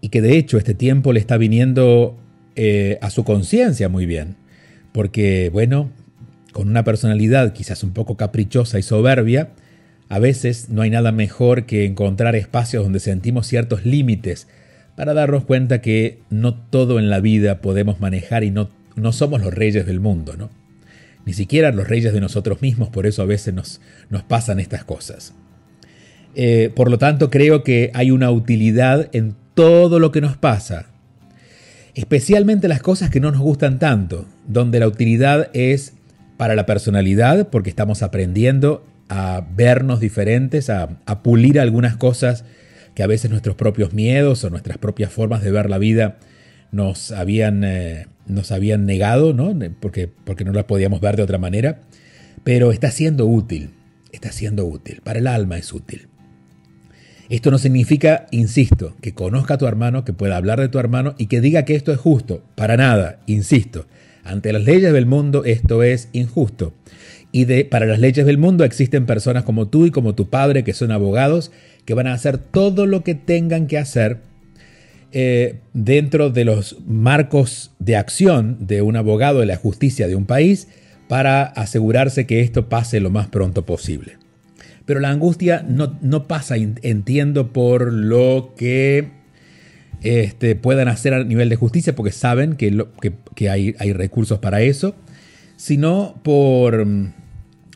y 0.00 0.08
que 0.08 0.20
de 0.20 0.36
hecho 0.36 0.58
este 0.58 0.74
tiempo 0.74 1.12
le 1.12 1.20
está 1.20 1.36
viniendo 1.36 2.18
eh, 2.56 2.98
a 3.00 3.10
su 3.10 3.24
conciencia 3.24 3.88
muy 3.88 4.06
bien. 4.06 4.34
Porque, 4.92 5.50
bueno, 5.52 5.90
con 6.52 6.68
una 6.68 6.84
personalidad 6.84 7.52
quizás 7.52 7.82
un 7.82 7.92
poco 7.92 8.16
caprichosa 8.16 8.78
y 8.78 8.82
soberbia, 8.82 9.50
a 10.08 10.18
veces 10.18 10.68
no 10.68 10.82
hay 10.82 10.90
nada 10.90 11.12
mejor 11.12 11.64
que 11.64 11.84
encontrar 11.84 12.36
espacios 12.36 12.82
donde 12.82 13.00
sentimos 13.00 13.46
ciertos 13.46 13.86
límites 13.86 14.46
para 14.96 15.14
darnos 15.14 15.44
cuenta 15.44 15.80
que 15.80 16.18
no 16.30 16.54
todo 16.54 16.98
en 16.98 17.10
la 17.10 17.20
vida 17.20 17.60
podemos 17.60 18.00
manejar 18.00 18.44
y 18.44 18.50
no, 18.50 18.70
no 18.96 19.12
somos 19.12 19.40
los 19.40 19.52
reyes 19.52 19.86
del 19.86 20.00
mundo, 20.00 20.36
¿no? 20.36 20.50
Ni 21.24 21.32
siquiera 21.32 21.72
los 21.72 21.88
reyes 21.88 22.12
de 22.12 22.20
nosotros 22.20 22.62
mismos, 22.62 22.90
por 22.90 23.06
eso 23.06 23.22
a 23.22 23.26
veces 23.26 23.54
nos, 23.54 23.80
nos 24.10 24.22
pasan 24.22 24.60
estas 24.60 24.84
cosas. 24.84 25.34
Eh, 26.34 26.70
por 26.74 26.90
lo 26.90 26.98
tanto, 26.98 27.30
creo 27.30 27.62
que 27.62 27.90
hay 27.94 28.10
una 28.10 28.30
utilidad 28.30 29.08
en 29.12 29.34
todo 29.54 30.00
lo 30.00 30.10
que 30.10 30.20
nos 30.20 30.36
pasa, 30.36 30.86
especialmente 31.94 32.68
las 32.68 32.82
cosas 32.82 33.10
que 33.10 33.20
no 33.20 33.30
nos 33.30 33.40
gustan 33.40 33.78
tanto, 33.78 34.26
donde 34.46 34.80
la 34.80 34.88
utilidad 34.88 35.48
es 35.52 35.94
para 36.36 36.56
la 36.56 36.66
personalidad, 36.66 37.48
porque 37.48 37.70
estamos 37.70 38.02
aprendiendo 38.02 38.84
a 39.08 39.46
vernos 39.54 40.00
diferentes, 40.00 40.70
a, 40.70 40.88
pulir 41.22 41.60
algunas 41.60 41.96
cosas 41.96 42.44
que 42.94 43.02
a 43.02 43.06
veces 43.06 43.30
nuestros 43.30 43.56
propios 43.56 43.92
miedos 43.92 44.44
o 44.44 44.50
nuestras 44.50 44.78
propias 44.78 45.12
formas 45.12 45.42
de 45.42 45.50
ver 45.50 45.70
la 45.70 45.78
vida 45.78 46.16
nos 46.72 47.12
habían 47.12 47.62
eh, 47.64 48.06
nos 48.26 48.52
habían 48.52 48.86
negado, 48.86 49.32
¿no? 49.32 49.56
Porque, 49.80 50.08
porque 50.24 50.44
no 50.44 50.52
la 50.52 50.66
podíamos 50.66 51.00
ver 51.00 51.16
de 51.16 51.22
otra 51.22 51.38
manera, 51.38 51.80
pero 52.42 52.72
está 52.72 52.90
siendo 52.90 53.26
útil, 53.26 53.70
está 54.12 54.32
siendo 54.32 54.64
útil, 54.66 55.00
para 55.02 55.18
el 55.18 55.26
alma 55.26 55.58
es 55.58 55.72
útil. 55.72 56.08
Esto 57.30 57.50
no 57.50 57.58
significa, 57.58 58.26
insisto, 58.30 58.94
que 59.00 59.14
conozca 59.14 59.54
a 59.54 59.58
tu 59.58 59.66
hermano, 59.66 60.04
que 60.04 60.12
pueda 60.12 60.36
hablar 60.36 60.60
de 60.60 60.68
tu 60.68 60.78
hermano 60.78 61.14
y 61.16 61.26
que 61.26 61.40
diga 61.40 61.64
que 61.64 61.74
esto 61.74 61.90
es 61.90 61.98
justo. 61.98 62.42
Para 62.54 62.76
nada, 62.76 63.20
insisto. 63.26 63.86
Ante 64.24 64.52
las 64.52 64.64
leyes 64.64 64.92
del 64.92 65.06
mundo 65.06 65.44
esto 65.44 65.82
es 65.82 66.08
injusto. 66.12 66.74
Y 67.32 67.46
de, 67.46 67.64
para 67.64 67.86
las 67.86 67.98
leyes 67.98 68.26
del 68.26 68.38
mundo 68.38 68.64
existen 68.64 69.06
personas 69.06 69.44
como 69.44 69.68
tú 69.68 69.86
y 69.86 69.90
como 69.90 70.14
tu 70.14 70.28
padre 70.28 70.64
que 70.64 70.74
son 70.74 70.92
abogados 70.92 71.50
que 71.84 71.94
van 71.94 72.06
a 72.06 72.12
hacer 72.12 72.38
todo 72.38 72.86
lo 72.86 73.02
que 73.02 73.14
tengan 73.14 73.66
que 73.66 73.78
hacer 73.78 74.20
eh, 75.16 75.60
dentro 75.74 76.30
de 76.30 76.44
los 76.44 76.78
marcos 76.88 77.70
de 77.78 77.94
acción 77.94 78.66
de 78.66 78.82
un 78.82 78.96
abogado 78.96 79.38
de 79.38 79.46
la 79.46 79.54
justicia 79.54 80.08
de 80.08 80.16
un 80.16 80.26
país 80.26 80.66
para 81.06 81.44
asegurarse 81.44 82.26
que 82.26 82.40
esto 82.40 82.68
pase 82.68 82.98
lo 82.98 83.10
más 83.10 83.28
pronto 83.28 83.64
posible. 83.64 84.18
Pero 84.86 84.98
la 84.98 85.10
angustia 85.10 85.64
no, 85.68 86.26
pasa, 86.26 86.56
entiendo, 86.56 87.52
por 87.52 87.92
lo 87.92 88.54
que 88.56 89.10
este, 90.02 90.56
puedan 90.56 90.88
hacer 90.88 91.14
a 91.14 91.22
nivel 91.22 91.48
de 91.48 91.54
justicia, 91.54 91.94
porque 91.94 92.10
saben 92.10 92.56
que, 92.56 92.84
que, 93.36 93.48
hay, 93.48 93.76
hay, 93.78 93.92
recursos 93.92 94.40
para 94.40 94.62
eso, 94.62 94.96
sino 95.56 96.20
por, 96.24 96.84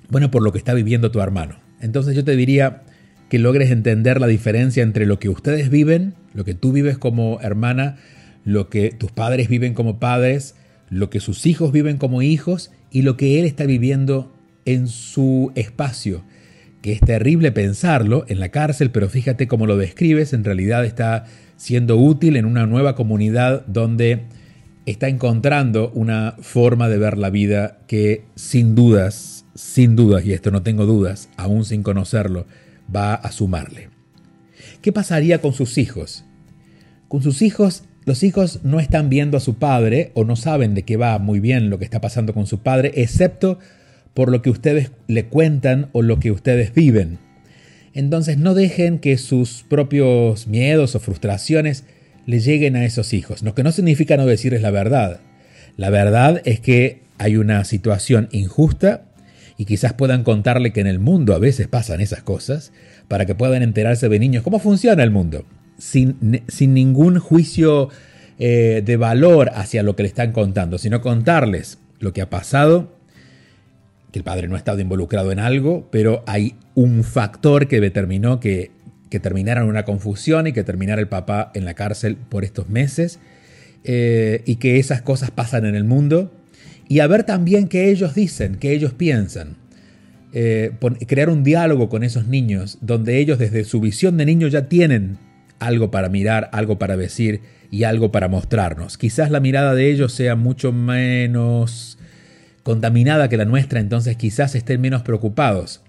bueno, 0.08 0.30
por 0.32 0.42
lo 0.42 0.50
que 0.50 0.58
está 0.58 0.74
viviendo 0.74 1.12
tu 1.12 1.20
hermano. 1.20 1.60
Entonces 1.80 2.16
yo 2.16 2.24
te 2.24 2.34
diría 2.34 2.82
que 3.28 3.38
logres 3.38 3.70
entender 3.70 4.20
la 4.20 4.26
diferencia 4.26 4.82
entre 4.82 5.06
lo 5.06 5.18
que 5.18 5.28
ustedes 5.28 5.70
viven, 5.70 6.14
lo 6.34 6.44
que 6.44 6.54
tú 6.54 6.72
vives 6.72 6.98
como 6.98 7.40
hermana, 7.40 7.96
lo 8.44 8.68
que 8.68 8.90
tus 8.90 9.12
padres 9.12 9.48
viven 9.48 9.74
como 9.74 9.98
padres, 9.98 10.54
lo 10.90 11.10
que 11.10 11.20
sus 11.20 11.46
hijos 11.46 11.72
viven 11.72 11.98
como 11.98 12.22
hijos 12.22 12.70
y 12.90 13.02
lo 13.02 13.16
que 13.16 13.38
él 13.38 13.44
está 13.44 13.66
viviendo 13.66 14.32
en 14.64 14.88
su 14.88 15.52
espacio. 15.54 16.24
Que 16.80 16.92
es 16.92 17.00
terrible 17.00 17.52
pensarlo 17.52 18.24
en 18.28 18.40
la 18.40 18.50
cárcel, 18.50 18.90
pero 18.90 19.08
fíjate 19.08 19.48
cómo 19.48 19.66
lo 19.66 19.76
describes, 19.76 20.32
en 20.32 20.44
realidad 20.44 20.84
está 20.84 21.24
siendo 21.56 21.96
útil 21.96 22.36
en 22.36 22.46
una 22.46 22.66
nueva 22.66 22.94
comunidad 22.94 23.66
donde 23.66 24.22
está 24.86 25.08
encontrando 25.08 25.90
una 25.90 26.36
forma 26.40 26.88
de 26.88 26.98
ver 26.98 27.18
la 27.18 27.30
vida 27.30 27.78
que 27.86 28.24
sin 28.36 28.74
dudas, 28.74 29.44
sin 29.54 29.96
dudas, 29.96 30.24
y 30.24 30.32
esto 30.32 30.50
no 30.50 30.62
tengo 30.62 30.86
dudas, 30.86 31.28
aún 31.36 31.64
sin 31.64 31.82
conocerlo, 31.82 32.46
va 32.94 33.14
a 33.14 33.32
sumarle. 33.32 33.90
¿Qué 34.82 34.92
pasaría 34.92 35.40
con 35.40 35.52
sus 35.52 35.78
hijos? 35.78 36.24
Con 37.08 37.22
sus 37.22 37.42
hijos, 37.42 37.84
los 38.04 38.22
hijos 38.22 38.60
no 38.62 38.80
están 38.80 39.08
viendo 39.08 39.36
a 39.36 39.40
su 39.40 39.54
padre 39.54 40.12
o 40.14 40.24
no 40.24 40.36
saben 40.36 40.74
de 40.74 40.82
qué 40.82 40.96
va 40.96 41.18
muy 41.18 41.40
bien 41.40 41.70
lo 41.70 41.78
que 41.78 41.84
está 41.84 42.00
pasando 42.00 42.34
con 42.34 42.46
su 42.46 42.60
padre, 42.60 42.92
excepto 42.96 43.58
por 44.14 44.30
lo 44.30 44.42
que 44.42 44.50
ustedes 44.50 44.90
le 45.06 45.26
cuentan 45.26 45.90
o 45.92 46.02
lo 46.02 46.18
que 46.18 46.30
ustedes 46.30 46.74
viven. 46.74 47.18
Entonces 47.94 48.38
no 48.38 48.54
dejen 48.54 48.98
que 48.98 49.18
sus 49.18 49.64
propios 49.68 50.46
miedos 50.46 50.94
o 50.94 51.00
frustraciones 51.00 51.84
le 52.26 52.40
lleguen 52.40 52.76
a 52.76 52.84
esos 52.84 53.14
hijos, 53.14 53.42
lo 53.42 53.54
que 53.54 53.62
no 53.62 53.72
significa 53.72 54.16
no 54.16 54.26
decirles 54.26 54.62
la 54.62 54.70
verdad. 54.70 55.20
La 55.76 55.90
verdad 55.90 56.42
es 56.44 56.60
que 56.60 57.00
hay 57.18 57.36
una 57.36 57.64
situación 57.64 58.28
injusta 58.32 59.07
y 59.58 59.66
quizás 59.66 59.92
puedan 59.92 60.24
contarle 60.24 60.72
que 60.72 60.80
en 60.80 60.86
el 60.86 61.00
mundo 61.00 61.34
a 61.34 61.38
veces 61.38 61.68
pasan 61.68 62.00
esas 62.00 62.22
cosas 62.22 62.72
para 63.08 63.26
que 63.26 63.34
puedan 63.34 63.62
enterarse 63.62 64.08
de 64.08 64.18
niños 64.18 64.42
cómo 64.42 64.60
funciona 64.60 65.02
el 65.02 65.10
mundo, 65.10 65.44
sin, 65.76 66.42
sin 66.48 66.72
ningún 66.72 67.18
juicio 67.18 67.90
eh, 68.38 68.82
de 68.86 68.96
valor 68.96 69.50
hacia 69.54 69.82
lo 69.82 69.96
que 69.96 70.04
le 70.04 70.08
están 70.08 70.32
contando, 70.32 70.78
sino 70.78 71.02
contarles 71.02 71.78
lo 71.98 72.12
que 72.12 72.22
ha 72.22 72.30
pasado 72.30 72.96
que 74.12 74.20
el 74.20 74.24
padre 74.24 74.48
no 74.48 74.54
ha 74.54 74.58
estado 74.58 74.80
involucrado 74.80 75.32
en 75.32 75.38
algo, 75.38 75.88
pero 75.90 76.22
hay 76.26 76.54
un 76.74 77.04
factor 77.04 77.68
que 77.68 77.80
determinó 77.80 78.40
que, 78.40 78.70
que 79.10 79.20
terminara 79.20 79.62
en 79.62 79.68
una 79.68 79.84
confusión 79.84 80.46
y 80.46 80.52
que 80.52 80.64
terminara 80.64 81.00
el 81.00 81.08
papá 81.08 81.50
en 81.54 81.64
la 81.64 81.74
cárcel 81.74 82.16
por 82.16 82.44
estos 82.44 82.68
meses, 82.68 83.18
eh, 83.84 84.42
y 84.46 84.56
que 84.56 84.78
esas 84.78 85.02
cosas 85.02 85.30
pasan 85.30 85.66
en 85.66 85.74
el 85.74 85.84
mundo, 85.84 86.32
y 86.88 87.00
a 87.00 87.06
ver 87.06 87.24
también 87.24 87.68
qué 87.68 87.90
ellos 87.90 88.14
dicen, 88.14 88.56
qué 88.56 88.72
ellos 88.72 88.94
piensan. 88.94 89.56
Eh, 90.32 90.72
crear 91.06 91.30
un 91.30 91.42
diálogo 91.42 91.88
con 91.88 92.02
esos 92.02 92.26
niños, 92.26 92.78
donde 92.80 93.18
ellos 93.18 93.38
desde 93.38 93.64
su 93.64 93.80
visión 93.80 94.16
de 94.16 94.26
niño 94.26 94.48
ya 94.48 94.68
tienen 94.68 95.18
algo 95.58 95.90
para 95.90 96.08
mirar, 96.08 96.48
algo 96.52 96.78
para 96.78 96.96
decir 96.96 97.40
y 97.70 97.84
algo 97.84 98.12
para 98.12 98.28
mostrarnos. 98.28 98.98
Quizás 98.98 99.30
la 99.30 99.40
mirada 99.40 99.74
de 99.74 99.90
ellos 99.90 100.12
sea 100.12 100.36
mucho 100.36 100.72
menos 100.72 101.98
contaminada 102.62 103.28
que 103.28 103.36
la 103.36 103.44
nuestra, 103.44 103.80
entonces 103.80 104.16
quizás 104.16 104.54
estén 104.54 104.80
menos 104.80 105.02
preocupados. 105.02 105.82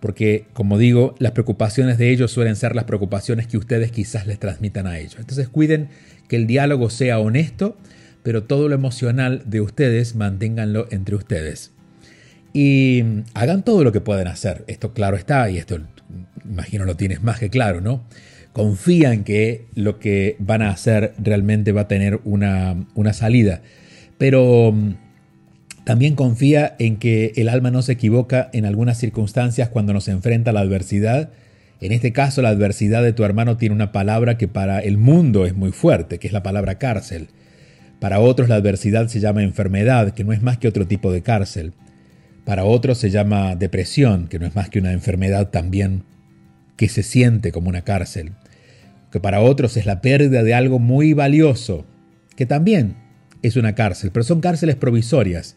Porque, 0.00 0.46
como 0.52 0.76
digo, 0.76 1.14
las 1.18 1.32
preocupaciones 1.32 1.96
de 1.96 2.10
ellos 2.10 2.30
suelen 2.30 2.56
ser 2.56 2.74
las 2.74 2.84
preocupaciones 2.84 3.46
que 3.46 3.56
ustedes 3.56 3.90
quizás 3.90 4.26
les 4.26 4.38
transmitan 4.38 4.86
a 4.86 4.98
ellos. 4.98 5.16
Entonces 5.18 5.48
cuiden 5.48 5.88
que 6.28 6.36
el 6.36 6.46
diálogo 6.46 6.90
sea 6.90 7.18
honesto, 7.20 7.78
pero 8.24 8.44
todo 8.44 8.68
lo 8.68 8.74
emocional 8.74 9.42
de 9.44 9.60
ustedes 9.60 10.16
manténganlo 10.16 10.88
entre 10.90 11.14
ustedes. 11.14 11.72
Y 12.54 13.04
hagan 13.34 13.64
todo 13.64 13.84
lo 13.84 13.92
que 13.92 14.00
pueden 14.00 14.28
hacer. 14.28 14.64
Esto 14.66 14.94
claro 14.94 15.16
está, 15.16 15.48
y 15.50 15.58
esto 15.58 15.78
imagino 16.44 16.86
lo 16.86 16.96
tienes 16.96 17.22
más 17.22 17.38
que 17.38 17.50
claro, 17.50 17.82
¿no? 17.82 18.02
Confían 18.54 19.24
que 19.24 19.66
lo 19.74 19.98
que 19.98 20.36
van 20.38 20.62
a 20.62 20.70
hacer 20.70 21.12
realmente 21.18 21.72
va 21.72 21.82
a 21.82 21.88
tener 21.88 22.20
una, 22.24 22.86
una 22.94 23.12
salida. 23.12 23.60
Pero 24.16 24.74
también 25.84 26.14
confía 26.14 26.76
en 26.78 26.96
que 26.96 27.32
el 27.36 27.50
alma 27.50 27.70
no 27.70 27.82
se 27.82 27.92
equivoca 27.92 28.48
en 28.54 28.64
algunas 28.64 28.96
circunstancias 28.96 29.68
cuando 29.68 29.92
nos 29.92 30.08
enfrenta 30.08 30.50
a 30.50 30.54
la 30.54 30.60
adversidad. 30.60 31.28
En 31.82 31.92
este 31.92 32.12
caso, 32.12 32.40
la 32.40 32.48
adversidad 32.48 33.02
de 33.02 33.12
tu 33.12 33.22
hermano 33.24 33.58
tiene 33.58 33.74
una 33.74 33.92
palabra 33.92 34.38
que 34.38 34.48
para 34.48 34.78
el 34.78 34.96
mundo 34.96 35.44
es 35.44 35.54
muy 35.54 35.72
fuerte, 35.72 36.18
que 36.18 36.26
es 36.26 36.32
la 36.32 36.42
palabra 36.42 36.78
cárcel. 36.78 37.28
Para 38.00 38.20
otros 38.20 38.48
la 38.48 38.56
adversidad 38.56 39.08
se 39.08 39.20
llama 39.20 39.42
enfermedad, 39.42 40.12
que 40.12 40.24
no 40.24 40.32
es 40.32 40.42
más 40.42 40.58
que 40.58 40.68
otro 40.68 40.86
tipo 40.86 41.12
de 41.12 41.22
cárcel. 41.22 41.72
Para 42.44 42.64
otros 42.64 42.98
se 42.98 43.10
llama 43.10 43.56
depresión, 43.56 44.28
que 44.28 44.38
no 44.38 44.46
es 44.46 44.54
más 44.54 44.68
que 44.68 44.78
una 44.78 44.92
enfermedad 44.92 45.50
también 45.50 46.04
que 46.76 46.88
se 46.88 47.02
siente 47.02 47.52
como 47.52 47.68
una 47.68 47.82
cárcel. 47.82 48.32
Que 49.10 49.20
para 49.20 49.40
otros 49.40 49.76
es 49.76 49.86
la 49.86 50.00
pérdida 50.00 50.42
de 50.42 50.54
algo 50.54 50.78
muy 50.78 51.12
valioso, 51.12 51.86
que 52.36 52.46
también 52.46 52.96
es 53.42 53.56
una 53.56 53.74
cárcel, 53.74 54.10
pero 54.12 54.24
son 54.24 54.40
cárceles 54.40 54.76
provisorias 54.76 55.56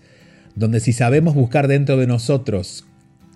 donde 0.58 0.80
si 0.80 0.91
sabemos 0.91 1.36
buscar 1.36 1.67
dentro 1.67 1.97
de 1.97 2.08
nosotros 2.08 2.86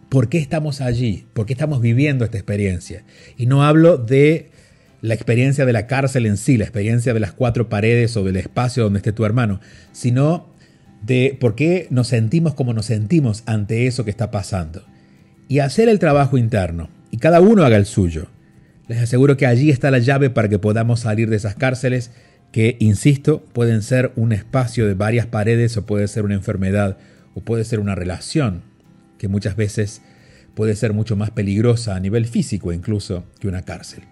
por 0.10 0.28
qué 0.28 0.40
estamos 0.40 0.82
allí, 0.82 1.26
por 1.34 1.46
qué 1.46 1.54
estamos 1.54 1.80
viviendo 1.80 2.26
esta 2.26 2.38
experiencia. 2.38 3.04
Y 3.38 3.46
no 3.46 3.64
hablo 3.64 3.98
de 3.98 4.52
la 5.02 5.14
experiencia 5.14 5.66
de 5.66 5.74
la 5.74 5.88
cárcel 5.88 6.26
en 6.26 6.38
sí, 6.38 6.58
la 6.58 6.64
experiencia 6.64 7.14
de 7.14 7.20
las 7.20 7.34
cuatro 7.34 7.70
paredes 7.70 8.16
o 8.18 8.24
del 8.24 8.38
espacio 8.38 8.84
donde 8.84 8.98
esté 8.98 9.12
tu 9.12 9.26
hermano, 9.26 9.60
sino 9.92 10.52
de 11.02 11.36
por 11.40 11.56
qué 11.56 11.88
nos 11.90 12.08
sentimos 12.08 12.54
como 12.54 12.74
nos 12.74 12.86
sentimos 12.86 13.44
ante 13.48 13.88
eso 13.88 14.06
que 14.06 14.12
está 14.12 14.30
pasando. 14.30 14.86
Y 15.48 15.60
hacer 15.60 15.90
el 15.90 16.00
trabajo 16.00 16.38
interno, 16.38 16.90
y 17.10 17.18
cada 17.18 17.42
uno 17.42 17.64
haga 17.64 17.78
el 17.78 17.86
suyo. 17.86 18.28
Les 18.88 19.02
aseguro 19.02 19.38
que 19.38 19.48
allí 19.48 19.70
está 19.70 19.92
la 19.92 20.00
llave 20.00 20.30
para 20.30 20.50
que 20.50 20.60
podamos 20.60 21.02
salir 21.02 21.30
de 21.30 21.36
esas 21.38 21.56
cárceles 21.56 22.12
que, 22.52 22.78
insisto, 22.80 23.44
pueden 23.54 23.82
ser 23.82 24.12
un 24.16 24.34
espacio 24.34 24.86
de 24.86 24.94
varias 24.94 25.26
paredes 25.26 25.76
o 25.78 25.86
puede 25.86 26.08
ser 26.08 26.24
una 26.26 26.36
enfermedad 26.36 26.98
o 27.34 27.42
puede 27.42 27.64
ser 27.64 27.80
una 27.80 27.96
relación 27.96 28.64
que 29.18 29.28
muchas 29.28 29.56
veces 29.56 30.02
puede 30.54 30.76
ser 30.76 30.94
mucho 30.94 31.16
más 31.16 31.32
peligrosa 31.32 31.96
a 31.96 32.00
nivel 32.00 32.26
físico 32.26 32.74
incluso 32.74 33.24
que 33.40 33.48
una 33.48 33.62
cárcel. 33.62 34.04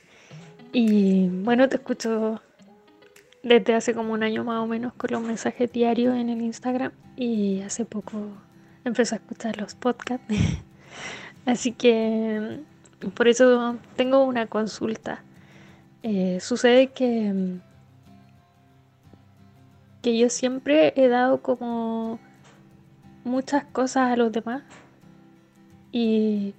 Y 0.72 1.28
bueno, 1.28 1.68
te 1.68 1.78
escucho 1.78 2.42
desde 3.44 3.76
hace 3.76 3.94
como 3.94 4.14
un 4.14 4.24
año 4.24 4.44
más 4.44 4.60
o 4.60 4.68
menos 4.68 4.94
con 4.94 5.10
los 5.12 5.22
mensajes 5.22 5.72
diarios 5.72 6.16
en 6.16 6.30
el 6.30 6.42
Instagram 6.42 6.92
y 7.16 7.62
hace 7.62 7.86
poco 7.86 8.22
empecé 8.84 9.16
a 9.16 9.18
escuchar 9.18 9.58
los 9.58 9.76
podcasts. 9.76 10.26
Así 11.46 11.72
que 11.72 12.60
por 13.16 13.28
eso 13.28 13.78
tengo 13.96 14.24
una 14.24 14.48
consulta. 14.48 15.24
Eh, 16.04 16.40
sucede 16.40 16.88
que, 16.88 17.60
que 20.02 20.18
yo 20.18 20.30
siempre 20.30 20.94
he 20.96 21.08
dado 21.08 21.42
como 21.42 22.20
muchas 23.24 23.66
cosas 23.66 24.12
a 24.12 24.16
los 24.16 24.32
demás 24.32 24.64
y, 25.92 26.54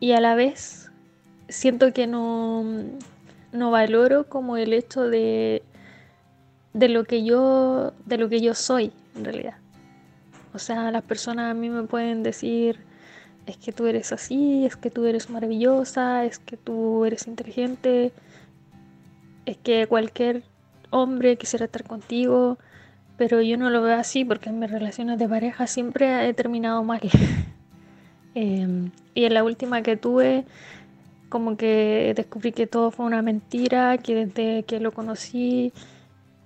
y 0.00 0.12
a 0.12 0.20
la 0.20 0.34
vez 0.34 0.90
siento 1.48 1.92
que 1.92 2.06
no, 2.06 2.64
no 3.52 3.70
valoro 3.70 4.28
como 4.28 4.56
el 4.56 4.72
hecho 4.72 5.02
de, 5.02 5.62
de 6.72 6.88
lo 6.88 7.04
que 7.04 7.24
yo 7.24 7.92
de 8.06 8.18
lo 8.18 8.28
que 8.28 8.40
yo 8.40 8.54
soy 8.54 8.92
en 9.16 9.24
realidad. 9.24 9.54
O 10.52 10.58
sea, 10.58 10.90
las 10.90 11.02
personas 11.02 11.50
a 11.50 11.54
mí 11.54 11.70
me 11.70 11.84
pueden 11.84 12.22
decir 12.22 12.80
es 13.46 13.56
que 13.56 13.72
tú 13.72 13.86
eres 13.86 14.12
así, 14.12 14.64
es 14.66 14.76
que 14.76 14.90
tú 14.90 15.06
eres 15.06 15.30
maravillosa, 15.30 16.24
es 16.24 16.38
que 16.38 16.56
tú 16.56 17.04
eres 17.04 17.26
inteligente, 17.26 18.12
es 19.46 19.56
que 19.56 19.86
cualquier 19.86 20.42
hombre 20.90 21.36
quisiera 21.36 21.64
estar 21.64 21.84
contigo, 21.84 22.58
pero 23.16 23.40
yo 23.40 23.56
no 23.56 23.70
lo 23.70 23.82
veo 23.82 23.96
así 23.96 24.24
porque 24.24 24.50
en 24.50 24.58
mis 24.58 24.70
relaciones 24.70 25.18
de 25.18 25.28
pareja 25.28 25.66
siempre 25.66 26.28
he 26.28 26.34
terminado 26.34 26.82
mal. 26.84 27.00
Em, 28.32 28.92
y 29.12 29.24
en 29.24 29.34
la 29.34 29.42
última 29.42 29.82
que 29.82 29.96
tuve, 29.96 30.44
como 31.30 31.56
que 31.56 32.12
descubrí 32.14 32.52
que 32.52 32.66
todo 32.66 32.90
fue 32.90 33.06
una 33.06 33.22
mentira, 33.22 33.96
que 33.98 34.26
desde 34.26 34.64
que 34.64 34.80
lo 34.80 34.92
conocí 34.92 35.72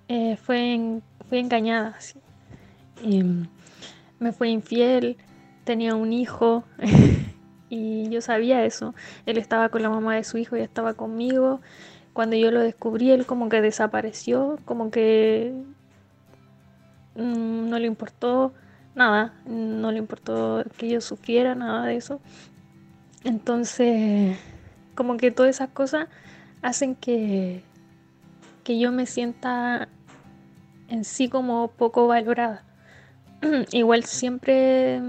eh, 0.08 0.36
fui 0.36 1.02
engañada. 1.32 1.96
Y, 3.02 3.20
em, 3.20 3.48
me 4.20 4.32
fue 4.32 4.50
infiel, 4.50 5.16
tenía 5.64 5.96
un 5.96 6.12
hijo 6.12 6.64
y 7.70 8.08
yo 8.10 8.20
sabía 8.20 8.64
eso. 8.64 8.94
Él 9.26 9.38
estaba 9.38 9.70
con 9.70 9.82
la 9.82 9.90
mamá 9.90 10.14
de 10.16 10.24
su 10.24 10.38
hijo 10.38 10.56
y 10.56 10.60
estaba 10.60 10.94
conmigo. 10.94 11.60
Cuando 12.12 12.36
yo 12.36 12.50
lo 12.50 12.60
descubrí, 12.60 13.10
él 13.10 13.26
como 13.26 13.48
que 13.48 13.60
desapareció, 13.60 14.58
como 14.66 14.90
que 14.90 15.52
mm, 17.16 17.70
no 17.70 17.78
le 17.78 17.86
importó 17.86 18.52
nada, 18.94 19.34
no 19.46 19.90
le 19.90 19.98
importó 19.98 20.62
que 20.76 20.88
yo 20.90 21.00
sufriera, 21.00 21.54
nada 21.54 21.86
de 21.86 21.96
eso. 21.96 22.20
Entonces, 23.24 24.38
como 24.94 25.16
que 25.16 25.30
todas 25.30 25.56
esas 25.56 25.70
cosas 25.70 26.08
hacen 26.62 26.94
que, 26.94 27.62
que 28.62 28.78
yo 28.78 28.92
me 28.92 29.06
sienta 29.06 29.88
en 30.88 31.04
sí 31.04 31.28
como 31.28 31.68
poco 31.68 32.06
valorada. 32.06 32.64
Igual 33.72 34.04
siempre 34.04 35.02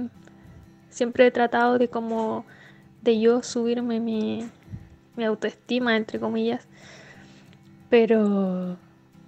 siempre 0.96 1.28
he 1.28 1.32
tratado 1.32 1.78
de 1.78 1.90
como 1.90 2.46
de 3.02 3.20
yo 3.20 3.44
subirme 3.44 4.00
mi, 4.00 4.50
mi 5.18 5.26
autoestima, 5.26 5.98
entre 5.98 6.20
comillas. 6.20 6.68
Pero, 7.90 8.78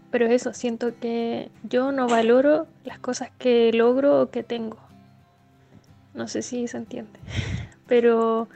pero 0.09 0.25
eso, 0.27 0.53
siento 0.53 0.97
que 0.97 1.51
yo 1.63 1.91
no 1.91 2.07
valoro 2.07 2.67
las 2.85 2.99
cosas 2.99 3.31
que 3.37 3.71
logro 3.73 4.21
o 4.21 4.29
que 4.29 4.43
tengo. 4.43 4.77
No 6.13 6.27
sé 6.29 6.41
si 6.41 6.67
se 6.67 6.77
entiende. 6.77 7.19
Pero, 7.87 8.49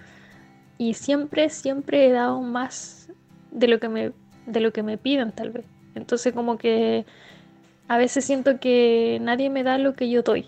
y 0.81 0.95
siempre, 0.95 1.51
siempre 1.51 2.07
he 2.07 2.11
dado 2.11 2.41
más 2.41 3.07
de 3.51 3.67
lo 3.67 3.79
que 3.79 3.87
me, 3.87 4.13
de 4.47 4.61
lo 4.61 4.73
que 4.73 4.81
me 4.81 4.97
piden, 4.97 5.31
tal 5.31 5.51
vez. 5.51 5.63
Entonces, 5.93 6.33
como 6.33 6.57
que 6.57 7.05
a 7.87 7.99
veces 7.99 8.25
siento 8.25 8.59
que 8.59 9.19
nadie 9.21 9.51
me 9.51 9.61
da 9.61 9.77
lo 9.77 9.93
que 9.93 10.09
yo 10.09 10.23
doy. 10.23 10.47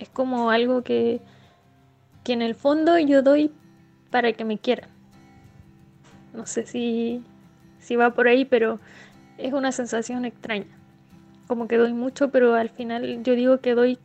Es 0.00 0.08
como 0.08 0.50
algo 0.50 0.82
que, 0.82 1.20
que 2.24 2.32
en 2.32 2.42
el 2.42 2.56
fondo 2.56 2.98
yo 2.98 3.22
doy 3.22 3.52
para 4.10 4.32
que 4.32 4.44
me 4.44 4.58
quieran. 4.58 4.90
No 6.34 6.44
sé 6.44 6.66
si, 6.66 7.22
si 7.78 7.94
va 7.94 8.10
por 8.10 8.26
ahí, 8.26 8.44
pero 8.44 8.80
es 9.38 9.52
una 9.52 9.70
sensación 9.70 10.24
extraña. 10.24 10.76
Como 11.46 11.68
que 11.68 11.76
doy 11.76 11.92
mucho, 11.92 12.32
pero 12.32 12.56
al 12.56 12.70
final 12.70 13.22
yo 13.22 13.36
digo 13.36 13.60
que 13.60 13.76
doy 13.76 13.96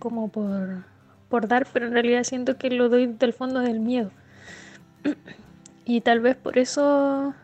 como 0.00 0.26
por, 0.26 0.82
por 1.28 1.46
dar, 1.46 1.68
pero 1.72 1.86
en 1.86 1.92
realidad 1.92 2.24
siento 2.24 2.58
que 2.58 2.68
lo 2.70 2.88
doy 2.88 3.06
del 3.06 3.32
fondo 3.32 3.60
del 3.60 3.78
miedo. 3.78 4.10
Y 5.84 6.00
tal 6.00 6.20
vez 6.20 6.36
por 6.36 6.58
eso 6.58 7.34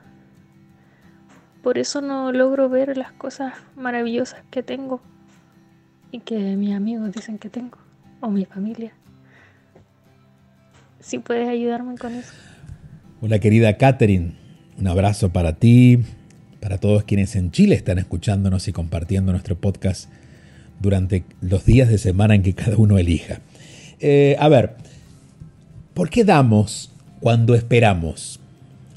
por 1.63 1.79
eso 1.79 2.03
no 2.03 2.31
logro 2.31 2.69
ver 2.69 2.97
las 2.99 3.13
cosas 3.13 3.55
maravillosas 3.75 4.45
que 4.51 4.63
tengo 4.63 5.01
y 6.13 6.21
que 6.21 6.57
mis 6.57 6.75
amigos 6.75 7.11
dicen 7.13 7.39
que 7.39 7.49
tengo 7.49 7.79
o 8.21 8.29
mi 8.29 8.45
familia 8.45 8.93
si 11.05 11.19
puedes 11.19 11.49
ayudarme 11.49 11.97
con 11.97 12.15
eso. 12.15 12.33
Hola 13.21 13.39
querida 13.39 13.77
Catherine, 13.77 14.33
un 14.79 14.87
abrazo 14.87 15.31
para 15.31 15.57
ti, 15.57 15.99
para 16.61 16.79
todos 16.79 17.05
quienes 17.05 17.37
en 17.37 17.51
Chile 17.51 17.75
están 17.75 17.99
escuchándonos 17.99 18.69
y 18.69 18.73
compartiendo 18.73 19.33
nuestro 19.33 19.57
podcast 19.57 20.09
durante 20.81 21.25
los 21.43 21.67
días 21.67 21.89
de 21.91 21.99
semana 21.99 22.35
en 22.35 22.43
que 22.43 22.55
cada 22.55 22.77
uno 22.79 22.97
elija. 22.97 23.41
Eh, 24.01 24.37
a 24.39 24.49
ver, 24.49 24.77
¿por 25.93 26.09
qué 26.09 26.25
damos 26.25 26.91
cuando 27.21 27.55
esperamos? 27.55 28.41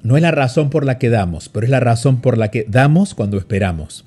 No 0.03 0.15
es 0.15 0.21
la 0.21 0.32
razón 0.32 0.69
por 0.69 0.86
la 0.86 0.99
que 0.99 1.10
damos, 1.10 1.49
pero 1.49 1.65
es 1.65 1.69
la 1.69 1.80
razón 1.80 2.21
por 2.21 2.38
la 2.38 2.49
que 2.49 2.65
damos 2.67 3.13
cuando 3.13 3.38
esperamos. 3.38 4.06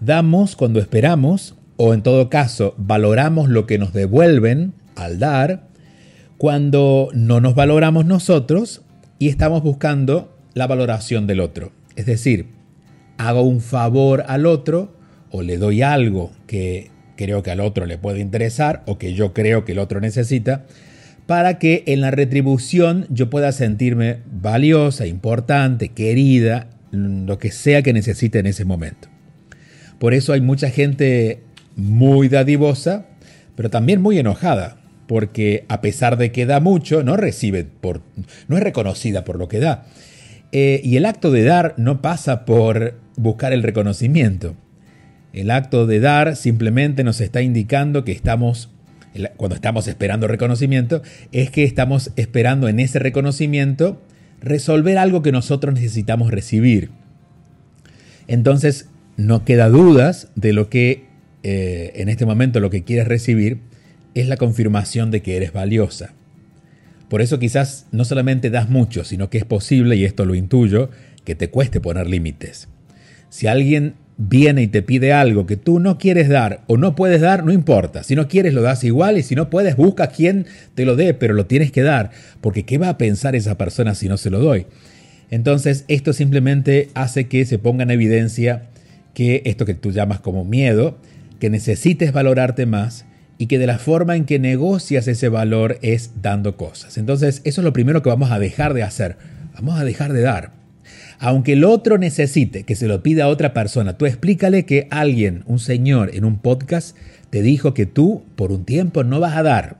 Damos 0.00 0.56
cuando 0.56 0.78
esperamos, 0.78 1.54
o 1.76 1.94
en 1.94 2.02
todo 2.02 2.28
caso, 2.28 2.74
valoramos 2.76 3.48
lo 3.48 3.66
que 3.66 3.78
nos 3.78 3.92
devuelven 3.92 4.74
al 4.94 5.18
dar, 5.18 5.66
cuando 6.38 7.08
no 7.14 7.40
nos 7.40 7.54
valoramos 7.54 8.04
nosotros 8.04 8.82
y 9.18 9.28
estamos 9.28 9.62
buscando 9.62 10.36
la 10.54 10.66
valoración 10.66 11.26
del 11.26 11.40
otro. 11.40 11.72
Es 11.96 12.06
decir, 12.06 12.48
hago 13.18 13.42
un 13.42 13.60
favor 13.60 14.24
al 14.28 14.46
otro 14.46 14.94
o 15.30 15.42
le 15.42 15.58
doy 15.58 15.82
algo 15.82 16.30
que 16.46 16.90
creo 17.16 17.42
que 17.42 17.50
al 17.50 17.60
otro 17.60 17.86
le 17.86 17.98
puede 17.98 18.20
interesar 18.20 18.82
o 18.86 18.98
que 18.98 19.14
yo 19.14 19.32
creo 19.32 19.64
que 19.64 19.72
el 19.72 19.78
otro 19.78 20.00
necesita, 20.00 20.64
para 21.26 21.58
que 21.58 21.82
en 21.86 22.00
la 22.00 22.10
retribución 22.10 23.06
yo 23.10 23.30
pueda 23.30 23.52
sentirme 23.52 24.18
valiosa, 24.30 25.06
importante, 25.06 25.88
querida, 25.88 26.68
lo 26.92 27.38
que 27.38 27.50
sea 27.50 27.82
que 27.82 27.92
necesite 27.92 28.38
en 28.38 28.46
ese 28.46 28.64
momento. 28.64 29.08
Por 29.98 30.14
eso 30.14 30.32
hay 30.32 30.40
mucha 30.40 30.70
gente 30.70 31.40
muy 31.74 32.28
dadivosa, 32.28 33.06
pero 33.54 33.70
también 33.70 34.00
muy 34.00 34.18
enojada, 34.18 34.76
porque 35.06 35.64
a 35.68 35.80
pesar 35.80 36.16
de 36.16 36.32
que 36.32 36.46
da 36.46 36.60
mucho, 36.60 37.02
no 37.02 37.16
recibe 37.16 37.66
no 38.48 38.56
es 38.56 38.62
reconocida 38.62 39.24
por 39.24 39.38
lo 39.38 39.48
que 39.48 39.58
da. 39.58 39.86
Eh, 40.52 40.80
y 40.84 40.96
el 40.96 41.06
acto 41.06 41.30
de 41.30 41.44
dar 41.44 41.74
no 41.76 42.02
pasa 42.02 42.44
por 42.44 42.98
buscar 43.16 43.52
el 43.52 43.62
reconocimiento. 43.62 44.56
El 45.32 45.50
acto 45.50 45.86
de 45.86 46.00
dar 46.00 46.36
simplemente 46.36 47.04
nos 47.04 47.20
está 47.20 47.42
indicando 47.42 48.04
que 48.04 48.12
estamos, 48.12 48.70
cuando 49.36 49.54
estamos 49.54 49.88
esperando 49.88 50.28
reconocimiento, 50.28 51.02
es 51.32 51.50
que 51.50 51.64
estamos 51.64 52.12
esperando 52.16 52.68
en 52.68 52.80
ese 52.80 52.98
reconocimiento 52.98 54.00
resolver 54.40 54.98
algo 54.98 55.22
que 55.22 55.32
nosotros 55.32 55.74
necesitamos 55.74 56.30
recibir. 56.30 56.90
Entonces, 58.26 58.88
no 59.16 59.44
queda 59.44 59.68
dudas 59.68 60.28
de 60.34 60.52
lo 60.52 60.68
que 60.68 61.04
eh, 61.42 61.92
en 61.96 62.08
este 62.08 62.26
momento 62.26 62.60
lo 62.60 62.70
que 62.70 62.84
quieres 62.84 63.08
recibir 63.08 63.60
es 64.14 64.28
la 64.28 64.36
confirmación 64.36 65.10
de 65.10 65.22
que 65.22 65.36
eres 65.36 65.52
valiosa. 65.52 66.14
Por 67.08 67.22
eso 67.22 67.38
quizás 67.38 67.86
no 67.92 68.04
solamente 68.04 68.50
das 68.50 68.68
mucho, 68.68 69.04
sino 69.04 69.30
que 69.30 69.38
es 69.38 69.44
posible, 69.44 69.96
y 69.96 70.04
esto 70.04 70.24
lo 70.24 70.34
intuyo, 70.34 70.90
que 71.24 71.34
te 71.34 71.50
cueste 71.50 71.80
poner 71.80 72.08
límites. 72.08 72.68
Si 73.28 73.46
alguien 73.46 73.94
viene 74.18 74.62
y 74.62 74.66
te 74.66 74.82
pide 74.82 75.12
algo 75.12 75.46
que 75.46 75.56
tú 75.56 75.78
no 75.78 75.98
quieres 75.98 76.28
dar 76.28 76.62
o 76.66 76.76
no 76.76 76.94
puedes 76.94 77.20
dar, 77.20 77.44
no 77.44 77.52
importa. 77.52 78.02
Si 78.02 78.14
no 78.16 78.28
quieres, 78.28 78.54
lo 78.54 78.62
das 78.62 78.82
igual 78.84 79.18
y 79.18 79.22
si 79.22 79.34
no 79.34 79.50
puedes, 79.50 79.76
busca 79.76 80.08
quien 80.08 80.46
te 80.74 80.84
lo 80.84 80.96
dé, 80.96 81.14
pero 81.14 81.34
lo 81.34 81.46
tienes 81.46 81.70
que 81.70 81.82
dar, 81.82 82.10
porque 82.40 82.64
¿qué 82.64 82.78
va 82.78 82.88
a 82.88 82.98
pensar 82.98 83.36
esa 83.36 83.58
persona 83.58 83.94
si 83.94 84.08
no 84.08 84.16
se 84.16 84.30
lo 84.30 84.38
doy? 84.38 84.66
Entonces, 85.30 85.84
esto 85.88 86.12
simplemente 86.12 86.88
hace 86.94 87.26
que 87.26 87.44
se 87.44 87.58
ponga 87.58 87.82
en 87.82 87.90
evidencia 87.90 88.64
que 89.12 89.42
esto 89.44 89.64
que 89.64 89.74
tú 89.74 89.92
llamas 89.92 90.20
como 90.20 90.44
miedo 90.44 90.98
que 91.40 91.50
necesites 91.50 92.12
valorarte 92.12 92.66
más 92.66 93.04
y 93.38 93.46
que 93.46 93.58
de 93.58 93.66
la 93.66 93.78
forma 93.78 94.16
en 94.16 94.24
que 94.24 94.38
negocias 94.38 95.08
ese 95.08 95.28
valor 95.28 95.78
es 95.82 96.12
dando 96.22 96.56
cosas. 96.56 96.96
Entonces, 96.96 97.42
eso 97.44 97.60
es 97.60 97.64
lo 97.64 97.72
primero 97.72 98.02
que 98.02 98.08
vamos 98.08 98.30
a 98.30 98.38
dejar 98.38 98.72
de 98.72 98.82
hacer. 98.82 99.16
Vamos 99.54 99.78
a 99.78 99.84
dejar 99.84 100.12
de 100.12 100.22
dar. 100.22 100.52
Aunque 101.18 101.54
el 101.54 101.64
otro 101.64 101.98
necesite 101.98 102.64
que 102.64 102.76
se 102.76 102.88
lo 102.88 103.02
pida 103.02 103.24
a 103.24 103.28
otra 103.28 103.54
persona, 103.54 103.96
tú 103.96 104.06
explícale 104.06 104.64
que 104.64 104.86
alguien, 104.90 105.42
un 105.46 105.58
señor 105.58 106.10
en 106.14 106.24
un 106.24 106.38
podcast, 106.38 106.96
te 107.30 107.42
dijo 107.42 107.74
que 107.74 107.86
tú 107.86 108.22
por 108.36 108.52
un 108.52 108.64
tiempo 108.64 109.04
no 109.04 109.20
vas 109.20 109.36
a 109.36 109.42
dar 109.42 109.76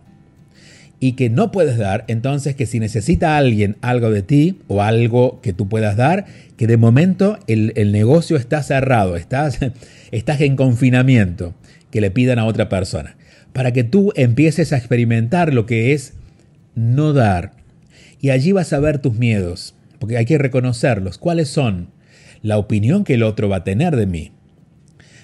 y 0.98 1.12
que 1.12 1.28
no 1.28 1.52
puedes 1.52 1.76
dar, 1.76 2.04
entonces 2.08 2.54
que 2.54 2.66
si 2.66 2.80
necesita 2.80 3.36
alguien 3.36 3.76
algo 3.82 4.10
de 4.10 4.22
ti 4.22 4.58
o 4.66 4.82
algo 4.82 5.40
que 5.42 5.52
tú 5.52 5.68
puedas 5.68 5.96
dar, 5.96 6.24
que 6.56 6.66
de 6.66 6.78
momento 6.78 7.38
el, 7.46 7.92
negocio 7.92 8.36
está 8.36 8.62
cerrado, 8.62 9.16
estás, 9.16 9.58
estás 10.10 10.40
en 10.40 10.56
confinamiento, 10.56 11.54
que 11.90 12.00
le 12.00 12.10
pidan 12.10 12.38
a 12.38 12.46
otra 12.46 12.68
persona, 12.68 13.16
para 13.52 13.72
que 13.72 13.84
tú 13.84 14.12
empieces 14.16 14.72
a 14.72 14.78
experimentar 14.78 15.52
lo 15.52 15.66
que 15.66 15.92
es 15.92 16.14
no 16.74 17.12
dar. 17.12 17.52
Y 18.20 18.30
allí 18.30 18.52
vas 18.52 18.72
a 18.72 18.80
ver 18.80 18.98
tus 18.98 19.18
miedos, 19.18 19.74
porque 19.98 20.16
hay 20.16 20.24
que 20.24 20.38
reconocerlos. 20.38 21.18
¿Cuáles 21.18 21.48
son? 21.48 21.88
La 22.42 22.58
opinión 22.58 23.04
que 23.04 23.14
el 23.14 23.22
otro 23.22 23.48
va 23.48 23.56
a 23.56 23.64
tener 23.64 23.96
de 23.96 24.06
mí. 24.06 24.32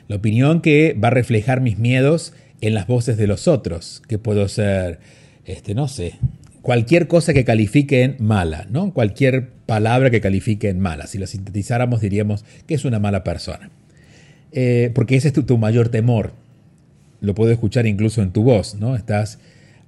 La 0.09 0.17
opinión 0.17 0.61
que 0.61 0.95
va 0.95 1.09
a 1.09 1.13
reflejar 1.13 1.61
mis 1.61 1.79
miedos 1.79 2.35
en 2.61 2.75
las 2.75 2.87
voces 2.87 3.17
de 3.17 3.27
los 3.27 3.49
otros, 3.49 4.03
que 4.09 4.19
puedo 4.19 4.49
ser 4.49 5.01
este, 5.45 5.75
no 5.75 5.89
sé, 5.89 6.15
cualquier 6.63 7.09
cosa 7.09 7.35
que 7.35 7.45
califique 7.45 8.03
en 8.03 8.17
mala, 8.21 8.67
¿no? 8.71 8.93
Cualquier 8.93 9.49
palabra 9.67 10.11
que 10.11 10.21
califique 10.21 10.69
en 10.69 10.81
mala. 10.81 11.07
Si 11.07 11.19
lo 11.19 11.27
sintetizáramos 11.27 12.01
diríamos 12.01 12.45
que 12.67 12.75
es 12.75 12.85
una 12.85 12.99
mala 12.99 13.25
persona. 13.25 13.71
Eh, 14.53 14.91
porque 14.95 15.17
ese 15.17 15.29
es 15.29 15.35
tu, 15.35 15.59
mayor 15.59 15.89
temor. 15.89 16.33
Lo 17.21 17.35
puedo 17.35 17.53
escuchar 17.53 17.87
incluso 17.87 18.23
en 18.23 18.33
tu 18.33 18.43
voz, 18.43 18.77
¿no? 18.77 18.97
Estás, 18.97 19.39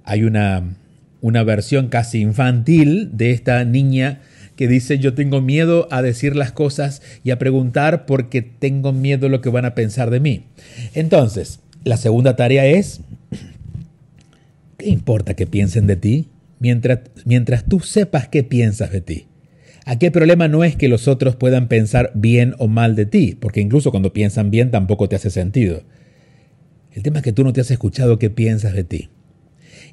hay 0.03 0.23
una, 0.23 0.75
una 1.21 1.43
versión 1.43 1.87
casi 1.87 2.19
infantil 2.19 3.11
de 3.13 3.31
esta 3.31 3.63
niña 3.63 4.21
que 4.55 4.67
dice 4.67 4.99
yo 4.99 5.13
tengo 5.13 5.41
miedo 5.41 5.87
a 5.91 6.01
decir 6.01 6.35
las 6.35 6.51
cosas 6.51 7.01
y 7.23 7.31
a 7.31 7.39
preguntar 7.39 8.05
porque 8.05 8.41
tengo 8.41 8.93
miedo 8.93 9.27
a 9.27 9.29
lo 9.29 9.41
que 9.41 9.49
van 9.49 9.65
a 9.65 9.75
pensar 9.75 10.09
de 10.09 10.19
mí. 10.19 10.45
Entonces, 10.93 11.59
la 11.83 11.97
segunda 11.97 12.35
tarea 12.35 12.65
es 12.65 13.01
¿Qué 14.77 14.89
importa 14.89 15.33
que 15.33 15.47
piensen 15.47 15.87
de 15.87 15.95
ti 15.95 16.29
mientras, 16.59 16.99
mientras 17.25 17.65
tú 17.65 17.79
sepas 17.79 18.27
qué 18.27 18.43
piensas 18.43 18.91
de 18.91 19.01
ti? 19.01 19.27
Aquí 19.85 20.07
el 20.07 20.11
problema 20.11 20.47
no 20.47 20.63
es 20.63 20.75
que 20.75 20.87
los 20.87 21.07
otros 21.07 21.35
puedan 21.35 21.67
pensar 21.67 22.11
bien 22.15 22.55
o 22.57 22.67
mal 22.67 22.95
de 22.95 23.05
ti, 23.05 23.37
porque 23.39 23.61
incluso 23.61 23.91
cuando 23.91 24.13
piensan 24.13 24.49
bien 24.49 24.71
tampoco 24.71 25.07
te 25.07 25.15
hace 25.15 25.29
sentido. 25.29 25.83
El 26.91 27.03
tema 27.03 27.19
es 27.19 27.23
que 27.23 27.33
tú 27.33 27.43
no 27.43 27.53
te 27.53 27.61
has 27.61 27.69
escuchado 27.71 28.17
qué 28.17 28.29
piensas 28.29 28.73
de 28.73 28.83
ti. 28.83 29.09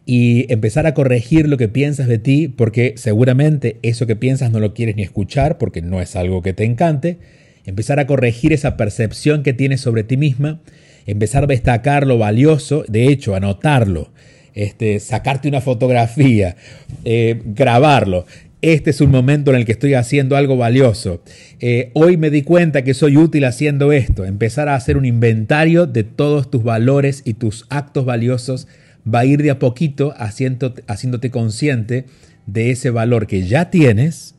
Y 0.04 0.52
empezar 0.52 0.86
a 0.86 0.94
corregir 0.94 1.48
lo 1.48 1.56
que 1.56 1.68
piensas 1.68 2.08
de 2.08 2.18
ti, 2.18 2.48
porque 2.48 2.94
seguramente 2.96 3.78
eso 3.82 4.06
que 4.06 4.16
piensas 4.16 4.50
no 4.50 4.60
lo 4.60 4.74
quieres 4.74 4.96
ni 4.96 5.02
escuchar, 5.02 5.58
porque 5.58 5.82
no 5.82 6.00
es 6.00 6.16
algo 6.16 6.42
que 6.42 6.52
te 6.52 6.64
encante. 6.64 7.18
Empezar 7.64 8.00
a 8.00 8.06
corregir 8.06 8.52
esa 8.52 8.76
percepción 8.76 9.42
que 9.42 9.52
tienes 9.52 9.80
sobre 9.80 10.02
ti 10.02 10.16
misma. 10.16 10.60
Empezar 11.06 11.44
a 11.44 11.46
destacar 11.46 12.06
lo 12.06 12.18
valioso, 12.18 12.84
de 12.88 13.08
hecho, 13.08 13.34
anotarlo 13.34 14.10
este, 14.54 15.00
sacarte 15.00 15.48
una 15.48 15.60
fotografía, 15.60 16.56
eh, 17.04 17.40
grabarlo. 17.44 18.26
Este 18.60 18.90
es 18.90 19.00
un 19.00 19.10
momento 19.10 19.50
en 19.50 19.56
el 19.56 19.64
que 19.64 19.72
estoy 19.72 19.94
haciendo 19.94 20.36
algo 20.36 20.56
valioso. 20.56 21.22
Eh, 21.58 21.90
hoy 21.94 22.16
me 22.16 22.30
di 22.30 22.42
cuenta 22.42 22.82
que 22.82 22.94
soy 22.94 23.16
útil 23.16 23.44
haciendo 23.44 23.90
esto. 23.90 24.24
Empezar 24.24 24.68
a 24.68 24.76
hacer 24.76 24.96
un 24.96 25.04
inventario 25.04 25.86
de 25.86 26.04
todos 26.04 26.48
tus 26.48 26.62
valores 26.62 27.22
y 27.24 27.34
tus 27.34 27.66
actos 27.70 28.04
valiosos 28.04 28.68
va 29.06 29.20
a 29.20 29.24
ir 29.24 29.42
de 29.42 29.50
a 29.50 29.58
poquito 29.58 30.14
haciéndote 30.16 31.30
consciente 31.30 32.06
de 32.46 32.70
ese 32.70 32.90
valor 32.90 33.26
que 33.26 33.46
ya 33.46 33.70
tienes, 33.70 34.34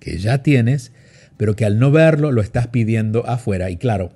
que 0.00 0.18
ya 0.18 0.42
tienes, 0.42 0.92
pero 1.36 1.56
que 1.56 1.64
al 1.64 1.78
no 1.78 1.90
verlo 1.90 2.32
lo 2.32 2.40
estás 2.40 2.68
pidiendo 2.68 3.26
afuera. 3.28 3.70
Y 3.70 3.76
claro, 3.76 4.12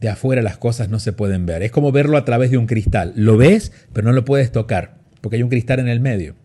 de 0.00 0.08
afuera 0.08 0.42
las 0.42 0.58
cosas 0.58 0.88
no 0.88 0.98
se 0.98 1.12
pueden 1.12 1.46
ver. 1.46 1.62
Es 1.62 1.70
como 1.70 1.92
verlo 1.92 2.16
a 2.16 2.24
través 2.24 2.50
de 2.50 2.58
un 2.58 2.66
cristal. 2.66 3.12
Lo 3.16 3.36
ves, 3.36 3.72
pero 3.92 4.06
no 4.06 4.12
lo 4.12 4.24
puedes 4.24 4.52
tocar, 4.52 4.98
porque 5.20 5.36
hay 5.36 5.42
un 5.42 5.48
cristal 5.48 5.80
en 5.80 5.88
el 5.88 6.00
medio. 6.00 6.36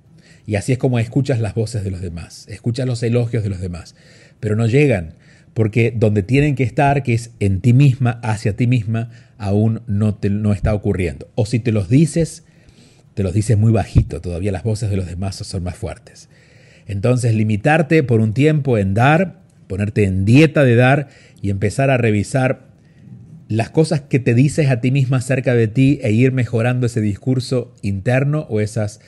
Y 0.45 0.55
así 0.55 0.71
es 0.71 0.77
como 0.77 0.97
escuchas 0.97 1.39
las 1.39 1.53
voces 1.53 1.83
de 1.83 1.91
los 1.91 2.01
demás, 2.01 2.47
escuchas 2.49 2.87
los 2.87 3.03
elogios 3.03 3.43
de 3.43 3.49
los 3.49 3.61
demás, 3.61 3.93
pero 4.39 4.55
no 4.55 4.65
llegan, 4.65 5.13
porque 5.53 5.93
donde 5.95 6.23
tienen 6.23 6.55
que 6.55 6.63
estar, 6.63 7.03
que 7.03 7.13
es 7.13 7.31
en 7.39 7.61
ti 7.61 7.73
misma, 7.73 8.19
hacia 8.23 8.55
ti 8.55 8.65
misma, 8.65 9.11
aún 9.37 9.81
no, 9.85 10.15
te, 10.15 10.31
no 10.31 10.51
está 10.51 10.73
ocurriendo. 10.73 11.29
O 11.35 11.45
si 11.45 11.59
te 11.59 11.71
los 11.71 11.87
dices, 11.87 12.45
te 13.19 13.23
los 13.23 13.33
dices 13.33 13.57
muy 13.57 13.73
bajito, 13.73 14.21
todavía 14.21 14.53
las 14.53 14.63
voces 14.63 14.89
de 14.89 14.95
los 14.95 15.05
demás 15.05 15.35
son 15.35 15.61
más 15.61 15.75
fuertes. 15.75 16.29
Entonces, 16.87 17.35
limitarte 17.35 18.01
por 18.01 18.21
un 18.21 18.31
tiempo 18.31 18.77
en 18.77 18.93
dar, 18.93 19.41
ponerte 19.67 20.05
en 20.05 20.23
dieta 20.23 20.63
de 20.63 20.77
dar 20.77 21.09
y 21.41 21.49
empezar 21.49 21.89
a 21.89 21.97
revisar 21.97 22.69
las 23.49 23.71
cosas 23.71 23.99
que 23.99 24.19
te 24.19 24.33
dices 24.33 24.69
a 24.69 24.79
ti 24.79 24.91
misma 24.91 25.17
acerca 25.17 25.53
de 25.53 25.67
ti 25.67 25.99
e 26.01 26.13
ir 26.13 26.31
mejorando 26.31 26.85
ese 26.85 27.01
discurso 27.01 27.75
interno 27.81 28.47
o 28.49 28.61
esas, 28.61 29.01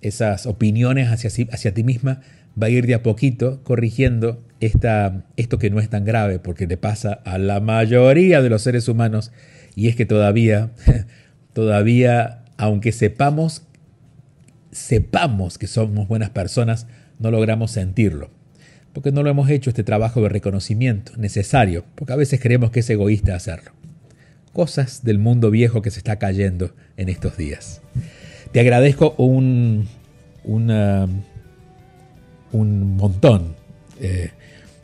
esas 0.00 0.46
opiniones 0.46 1.10
hacia, 1.10 1.30
hacia 1.52 1.72
ti 1.72 1.84
misma 1.84 2.20
va 2.60 2.66
a 2.66 2.70
ir 2.70 2.88
de 2.88 2.94
a 2.94 3.04
poquito 3.04 3.62
corrigiendo 3.62 4.42
esta, 4.58 5.24
esto 5.36 5.60
que 5.60 5.70
no 5.70 5.78
es 5.78 5.88
tan 5.88 6.04
grave 6.04 6.40
porque 6.40 6.66
le 6.66 6.78
pasa 6.78 7.12
a 7.24 7.38
la 7.38 7.60
mayoría 7.60 8.42
de 8.42 8.50
los 8.50 8.62
seres 8.62 8.88
humanos 8.88 9.30
y 9.76 9.86
es 9.86 9.94
que 9.94 10.04
todavía, 10.04 10.72
todavía, 11.52 12.41
aunque 12.56 12.92
sepamos, 12.92 13.62
sepamos 14.70 15.58
que 15.58 15.66
somos 15.66 16.08
buenas 16.08 16.30
personas, 16.30 16.86
no 17.18 17.30
logramos 17.30 17.70
sentirlo 17.70 18.30
porque 18.92 19.10
no 19.10 19.22
lo 19.22 19.30
hemos 19.30 19.48
hecho 19.48 19.70
este 19.70 19.84
trabajo 19.84 20.20
de 20.20 20.28
reconocimiento 20.28 21.12
necesario, 21.16 21.86
porque 21.94 22.12
a 22.12 22.16
veces 22.16 22.40
creemos 22.42 22.70
que 22.70 22.80
es 22.80 22.90
egoísta 22.90 23.34
hacerlo 23.34 23.72
cosas 24.52 25.02
del 25.02 25.18
mundo 25.18 25.50
viejo 25.50 25.82
que 25.82 25.90
se 25.90 25.98
está 25.98 26.18
cayendo 26.18 26.72
en 26.96 27.08
estos 27.08 27.36
días. 27.36 27.80
Te 28.52 28.60
agradezco 28.60 29.14
un, 29.16 29.88
un 30.44 30.66
montón. 32.96 33.54
Eh, 34.00 34.30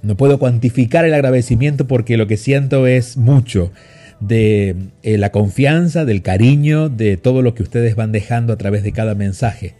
no 0.02 0.16
puedo 0.16 0.38
cuantificar 0.38 1.04
el 1.04 1.14
agradecimiento 1.14 1.86
porque 1.86 2.16
lo 2.16 2.26
que 2.26 2.36
siento 2.36 2.86
es 2.86 3.16
mucho 3.16 3.72
de 4.20 4.76
eh, 5.02 5.18
la 5.18 5.30
confianza, 5.30 6.04
del 6.04 6.22
cariño, 6.22 6.88
de 6.88 7.16
todo 7.16 7.42
lo 7.42 7.54
que 7.54 7.62
ustedes 7.62 7.94
van 7.94 8.12
dejando 8.12 8.52
a 8.52 8.56
través 8.56 8.82
de 8.82 8.92
cada 8.92 9.14
mensaje. 9.14 9.74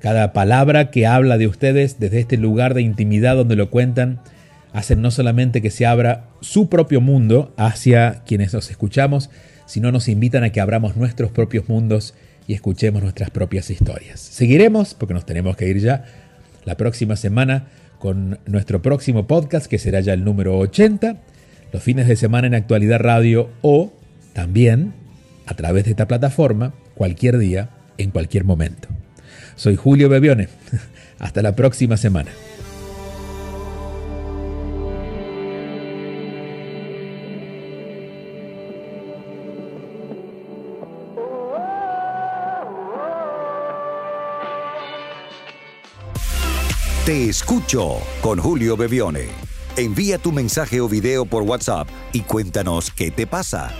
Cada 0.00 0.32
palabra 0.32 0.90
que 0.90 1.06
habla 1.06 1.38
de 1.38 1.46
ustedes 1.46 1.98
desde 1.98 2.20
este 2.20 2.36
lugar 2.36 2.74
de 2.74 2.82
intimidad 2.82 3.36
donde 3.36 3.56
lo 3.56 3.70
cuentan 3.70 4.20
hacen 4.74 5.00
no 5.00 5.10
solamente 5.10 5.62
que 5.62 5.70
se 5.70 5.86
abra 5.86 6.26
su 6.40 6.68
propio 6.68 7.00
mundo 7.00 7.54
hacia 7.56 8.22
quienes 8.26 8.52
nos 8.52 8.70
escuchamos, 8.70 9.30
sino 9.66 9.92
nos 9.92 10.08
invitan 10.08 10.42
a 10.42 10.50
que 10.50 10.60
abramos 10.60 10.96
nuestros 10.96 11.30
propios 11.30 11.68
mundos 11.68 12.14
y 12.46 12.54
escuchemos 12.54 13.02
nuestras 13.02 13.30
propias 13.30 13.70
historias. 13.70 14.20
Seguiremos, 14.20 14.94
porque 14.94 15.14
nos 15.14 15.24
tenemos 15.24 15.56
que 15.56 15.68
ir 15.68 15.78
ya, 15.78 16.04
la 16.64 16.76
próxima 16.76 17.16
semana 17.16 17.68
con 17.98 18.40
nuestro 18.46 18.82
próximo 18.82 19.26
podcast, 19.26 19.66
que 19.66 19.78
será 19.78 20.00
ya 20.00 20.12
el 20.12 20.24
número 20.24 20.58
80, 20.58 21.16
los 21.74 21.82
fines 21.82 22.06
de 22.06 22.14
semana 22.14 22.46
en 22.46 22.54
Actualidad 22.54 23.00
Radio 23.00 23.50
o 23.60 23.92
también 24.32 24.94
a 25.44 25.54
través 25.54 25.82
de 25.82 25.90
esta 25.90 26.06
plataforma, 26.06 26.72
cualquier 26.94 27.36
día, 27.36 27.70
en 27.98 28.12
cualquier 28.12 28.44
momento. 28.44 28.86
Soy 29.56 29.74
Julio 29.74 30.08
Bebione. 30.08 30.48
Hasta 31.18 31.42
la 31.42 31.56
próxima 31.56 31.96
semana. 31.96 32.30
Te 47.04 47.28
escucho 47.28 47.98
con 48.22 48.38
Julio 48.38 48.76
Bebione. 48.76 49.53
Envía 49.76 50.18
tu 50.18 50.30
mensaje 50.30 50.80
o 50.80 50.88
video 50.88 51.24
por 51.24 51.42
WhatsApp 51.42 51.88
y 52.12 52.20
cuéntanos 52.20 52.92
qué 52.92 53.10
te 53.10 53.26
pasa. 53.26 53.74